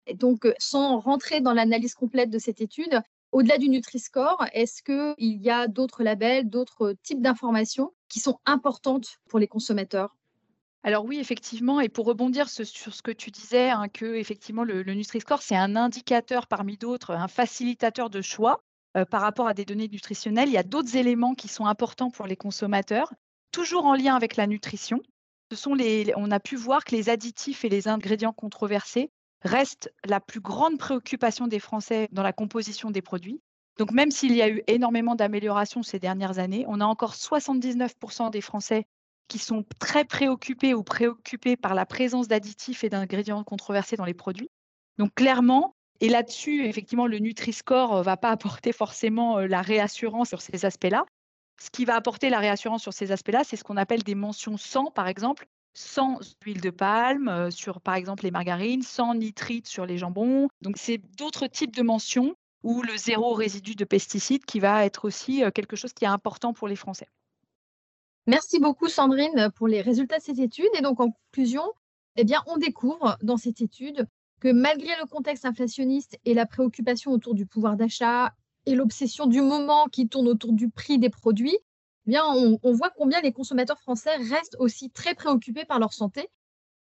Et 0.06 0.14
donc, 0.14 0.44
euh, 0.44 0.54
sans 0.58 0.98
rentrer 0.98 1.40
dans 1.40 1.52
l'analyse 1.52 1.94
complète 1.94 2.30
de 2.30 2.38
cette 2.38 2.60
étude, 2.60 3.00
au-delà 3.34 3.58
du 3.58 3.68
Nutri-Score, 3.68 4.46
est-ce 4.52 4.82
qu'il 4.82 5.42
y 5.42 5.50
a 5.50 5.66
d'autres 5.66 6.04
labels, 6.04 6.48
d'autres 6.48 6.94
types 7.02 7.20
d'informations 7.20 7.92
qui 8.08 8.20
sont 8.20 8.38
importantes 8.46 9.18
pour 9.28 9.40
les 9.40 9.48
consommateurs? 9.48 10.16
Alors 10.84 11.04
oui, 11.04 11.18
effectivement, 11.18 11.80
et 11.80 11.88
pour 11.88 12.06
rebondir 12.06 12.48
sur 12.48 12.64
ce 12.94 13.02
que 13.02 13.10
tu 13.10 13.30
disais, 13.30 13.70
hein, 13.70 13.88
que 13.88 14.14
effectivement 14.14 14.62
le, 14.62 14.82
Nutri-Score, 14.84 15.42
c'est 15.42 15.56
un 15.56 15.76
indicateur 15.76 16.46
parmi 16.46 16.76
d'autres, 16.76 17.10
un 17.10 17.28
facilitateur 17.28 18.08
de 18.08 18.22
choix 18.22 18.62
euh, 18.96 19.04
par 19.04 19.20
rapport 19.22 19.48
à 19.48 19.54
des 19.54 19.64
données 19.64 19.88
nutritionnelles. 19.88 20.48
Il 20.48 20.54
y 20.54 20.58
a 20.58 20.62
d'autres 20.62 20.96
éléments 20.96 21.34
qui 21.34 21.48
sont 21.48 21.66
importants 21.66 22.10
pour 22.10 22.26
les 22.26 22.36
consommateurs, 22.36 23.12
toujours 23.50 23.86
en 23.86 23.94
lien 23.94 24.14
avec 24.14 24.36
la 24.36 24.46
nutrition 24.46 25.00
on 26.16 26.30
a 26.30 26.40
pu 26.40 26.56
voir 26.56 26.84
que 26.84 26.94
les 26.94 27.08
additifs 27.08 27.64
et 27.64 27.68
les 27.68 27.88
ingrédients 27.88 28.32
controversés 28.32 29.10
restent 29.44 29.92
la 30.04 30.20
plus 30.20 30.40
grande 30.40 30.78
préoccupation 30.78 31.46
des 31.46 31.58
Français 31.58 32.08
dans 32.12 32.22
la 32.22 32.32
composition 32.32 32.90
des 32.90 33.02
produits. 33.02 33.40
Donc 33.78 33.90
même 33.90 34.10
s'il 34.10 34.34
y 34.34 34.42
a 34.42 34.48
eu 34.48 34.62
énormément 34.66 35.14
d'améliorations 35.14 35.82
ces 35.82 35.98
dernières 35.98 36.38
années, 36.38 36.64
on 36.68 36.80
a 36.80 36.84
encore 36.84 37.14
79% 37.14 38.30
des 38.30 38.40
Français 38.40 38.84
qui 39.28 39.38
sont 39.38 39.64
très 39.78 40.04
préoccupés 40.04 40.74
ou 40.74 40.82
préoccupés 40.82 41.56
par 41.56 41.74
la 41.74 41.86
présence 41.86 42.28
d'additifs 42.28 42.84
et 42.84 42.88
d'ingrédients 42.88 43.42
controversés 43.42 43.96
dans 43.96 44.04
les 44.04 44.14
produits. 44.14 44.50
Donc 44.98 45.14
clairement, 45.14 45.74
et 46.00 46.08
là-dessus, 46.08 46.66
effectivement, 46.66 47.06
le 47.06 47.18
Nutri-Score 47.18 47.98
ne 47.98 48.02
va 48.02 48.16
pas 48.16 48.30
apporter 48.30 48.72
forcément 48.72 49.38
euh, 49.38 49.46
la 49.46 49.62
réassurance 49.62 50.28
sur 50.28 50.42
ces 50.42 50.64
aspects-là, 50.64 51.04
ce 51.60 51.70
qui 51.70 51.84
va 51.84 51.94
apporter 51.94 52.30
la 52.30 52.38
réassurance 52.38 52.82
sur 52.82 52.92
ces 52.92 53.12
aspects-là, 53.12 53.44
c'est 53.44 53.56
ce 53.56 53.64
qu'on 53.64 53.76
appelle 53.76 54.02
des 54.02 54.14
mentions 54.14 54.56
sans, 54.56 54.90
par 54.90 55.06
exemple, 55.08 55.46
sans 55.74 56.18
huile 56.44 56.60
de 56.60 56.70
palme 56.70 57.28
euh, 57.28 57.50
sur, 57.50 57.80
par 57.80 57.96
exemple, 57.96 58.24
les 58.24 58.30
margarines, 58.30 58.82
sans 58.82 59.14
nitrite 59.14 59.66
sur 59.66 59.84
les 59.84 59.98
jambons. 59.98 60.48
Donc, 60.62 60.76
c'est 60.78 60.98
d'autres 61.18 61.46
types 61.46 61.74
de 61.74 61.82
mentions 61.82 62.34
ou 62.62 62.82
le 62.82 62.96
zéro 62.96 63.34
résidu 63.34 63.74
de 63.74 63.84
pesticides 63.84 64.44
qui 64.44 64.60
va 64.60 64.86
être 64.86 65.04
aussi 65.04 65.44
euh, 65.44 65.50
quelque 65.50 65.76
chose 65.76 65.92
qui 65.92 66.04
est 66.04 66.08
important 66.08 66.52
pour 66.54 66.68
les 66.68 66.76
Français. 66.76 67.08
Merci 68.26 68.58
beaucoup, 68.58 68.88
Sandrine, 68.88 69.50
pour 69.54 69.68
les 69.68 69.82
résultats 69.82 70.18
de 70.18 70.22
cette 70.22 70.38
étude. 70.38 70.70
Et 70.78 70.80
donc, 70.80 71.00
en 71.00 71.10
conclusion, 71.10 71.64
eh 72.16 72.24
bien, 72.24 72.42
on 72.46 72.56
découvre 72.56 73.18
dans 73.22 73.36
cette 73.36 73.60
étude 73.60 74.06
que 74.40 74.48
malgré 74.48 74.94
le 75.00 75.06
contexte 75.06 75.44
inflationniste 75.44 76.18
et 76.24 76.32
la 76.32 76.46
préoccupation 76.46 77.10
autour 77.10 77.34
du 77.34 77.46
pouvoir 77.46 77.76
d'achat 77.76 78.32
et 78.66 78.74
l'obsession 78.74 79.26
du 79.26 79.42
moment 79.42 79.86
qui 79.86 80.08
tourne 80.08 80.28
autour 80.28 80.52
du 80.52 80.70
prix 80.70 80.98
des 80.98 81.10
produits, 81.10 81.58
eh 82.06 82.18
on, 82.62 82.72
voit 82.72 82.90
combien 82.90 83.20
les 83.20 83.32
consommateurs 83.32 83.80
français 83.80 84.16
restent 84.16 84.56
aussi 84.58 84.90
très 84.90 85.14
préoccupés 85.14 85.64
par 85.64 85.78
leur 85.78 85.92
santé 85.92 86.28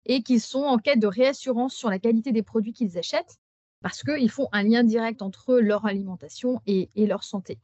et 0.05 0.21
qu'ils 0.21 0.41
sont 0.41 0.63
en 0.63 0.77
quête 0.77 0.99
de 0.99 1.07
réassurance 1.07 1.73
sur 1.73 1.89
la 1.89 1.99
qualité 1.99 2.31
des 2.31 2.43
produits 2.43 2.73
qu'ils 2.73 2.97
achètent 2.97 3.37
parce 3.81 4.03
qu'ils 4.03 4.29
font 4.29 4.47
un 4.51 4.63
lien 4.63 4.83
direct 4.83 5.21
entre 5.21 5.55
leur 5.59 5.85
alimentation 5.85 6.61
et, 6.65 6.89
leur 6.95 7.23
santé. 7.23 7.59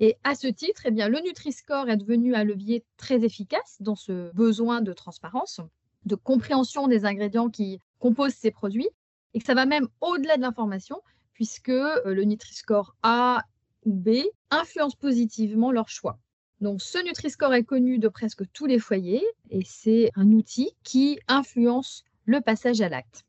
Et 0.00 0.16
à 0.24 0.34
ce 0.34 0.46
titre, 0.46 0.82
eh 0.84 0.90
le 0.90 1.20
Nutri-Score 1.22 1.88
est 1.88 1.96
devenu 1.96 2.34
un 2.34 2.44
levier 2.44 2.84
très 2.96 3.24
efficace 3.24 3.76
dans 3.80 3.94
ce 3.94 4.32
besoin 4.32 4.82
de 4.82 4.92
transparence, 4.92 5.60
de 6.04 6.14
compréhension 6.16 6.88
des 6.88 7.04
ingrédients 7.04 7.48
qui 7.48 7.80
composent 7.98 8.34
ces 8.34 8.50
produits, 8.50 8.88
et 9.32 9.38
que 9.38 9.46
ça 9.46 9.54
va 9.54 9.66
même 9.66 9.88
au-delà 10.00 10.36
de 10.36 10.42
l'information, 10.42 11.00
puisque 11.32 11.68
euh, 11.70 12.00
le 12.04 12.24
Nutri-Score 12.24 12.94
A 13.02 13.42
ou 13.84 13.92
B 13.92 14.10
influencent 14.50 14.96
positivement 14.98 15.72
leur 15.72 15.88
choix. 15.88 16.18
Donc 16.64 16.80
ce 16.80 16.96
Nutri-Score 16.96 17.52
est 17.52 17.64
connu 17.64 17.98
de 17.98 18.08
presque 18.08 18.50
tous 18.54 18.64
les 18.64 18.78
foyers 18.78 19.22
et 19.50 19.62
c'est 19.66 20.10
un 20.14 20.30
outil 20.32 20.74
qui 20.82 21.20
influence 21.28 22.04
le 22.24 22.40
passage 22.40 22.80
à 22.80 22.88
l'acte. 22.88 23.26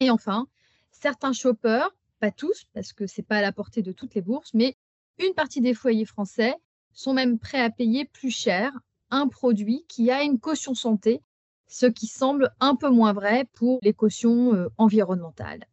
Et 0.00 0.08
enfin, 0.08 0.48
certains 0.90 1.34
shoppers, 1.34 1.94
pas 2.18 2.30
tous 2.30 2.64
parce 2.72 2.94
que 2.94 3.06
ce 3.06 3.20
n'est 3.20 3.26
pas 3.26 3.36
à 3.36 3.42
la 3.42 3.52
portée 3.52 3.82
de 3.82 3.92
toutes 3.92 4.14
les 4.14 4.22
bourses, 4.22 4.54
mais 4.54 4.74
une 5.18 5.34
partie 5.34 5.60
des 5.60 5.74
foyers 5.74 6.06
français 6.06 6.54
sont 6.94 7.12
même 7.12 7.38
prêts 7.38 7.60
à 7.60 7.68
payer 7.68 8.06
plus 8.06 8.30
cher 8.30 8.72
un 9.10 9.28
produit 9.28 9.84
qui 9.86 10.10
a 10.10 10.22
une 10.22 10.40
caution 10.40 10.72
santé, 10.74 11.20
ce 11.66 11.84
qui 11.84 12.06
semble 12.06 12.54
un 12.60 12.74
peu 12.74 12.88
moins 12.88 13.12
vrai 13.12 13.46
pour 13.52 13.80
les 13.82 13.92
cautions 13.92 14.54
euh, 14.54 14.68
environnementales. 14.78 15.66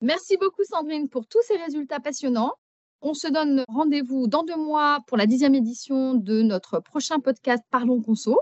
Merci 0.00 0.38
beaucoup 0.38 0.64
Sandrine 0.64 1.10
pour 1.10 1.26
tous 1.26 1.42
ces 1.42 1.58
résultats 1.58 2.00
passionnants. 2.00 2.54
On 3.06 3.12
se 3.12 3.28
donne 3.28 3.64
rendez-vous 3.68 4.28
dans 4.28 4.44
deux 4.44 4.56
mois 4.56 5.00
pour 5.06 5.18
la 5.18 5.26
dixième 5.26 5.54
édition 5.54 6.14
de 6.14 6.40
notre 6.40 6.80
prochain 6.80 7.20
podcast 7.20 7.62
Parlons 7.70 8.00
Conso. 8.00 8.40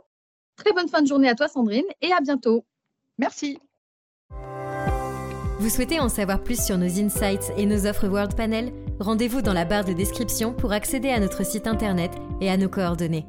Très 0.55 0.73
bonne 0.73 0.87
fin 0.87 1.03
de 1.03 1.09
journée 1.09 1.29
à 1.29 1.35
toi 1.35 1.49
Sandrine 1.49 1.85
et 2.01 2.13
à 2.13 2.21
bientôt. 2.21 2.65
Merci. 3.19 3.59
Vous 5.59 5.69
souhaitez 5.69 5.99
en 5.99 6.09
savoir 6.09 6.45
plus 6.45 6.65
sur 6.65 6.79
nos 6.79 6.87
insights 6.87 7.53
et 7.57 7.67
nos 7.67 7.89
offres 7.89 8.07
World 8.07 8.37
Panel? 8.37 8.73
Rendez-vous 9.01 9.43
dans 9.43 9.53
la 9.53 9.65
barre 9.65 9.85
de 9.85 9.95
description 9.95 10.55
pour 10.55 10.71
accéder 10.71 11.11
à 11.11 11.19
notre 11.19 11.45
site 11.45 11.67
internet 11.67 12.13
et 12.41 12.49
à 12.49 12.57
nos 12.57 12.69
coordonnées. 12.69 13.27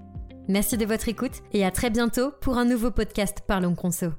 Merci 0.47 0.77
de 0.77 0.85
votre 0.85 1.09
écoute 1.09 1.41
et 1.51 1.65
à 1.65 1.71
très 1.71 1.89
bientôt 1.89 2.29
pour 2.41 2.59
un 2.59 2.65
nouveau 2.65 2.91
podcast 2.91 3.39
Parlons 3.47 3.73
Conso. 3.73 4.09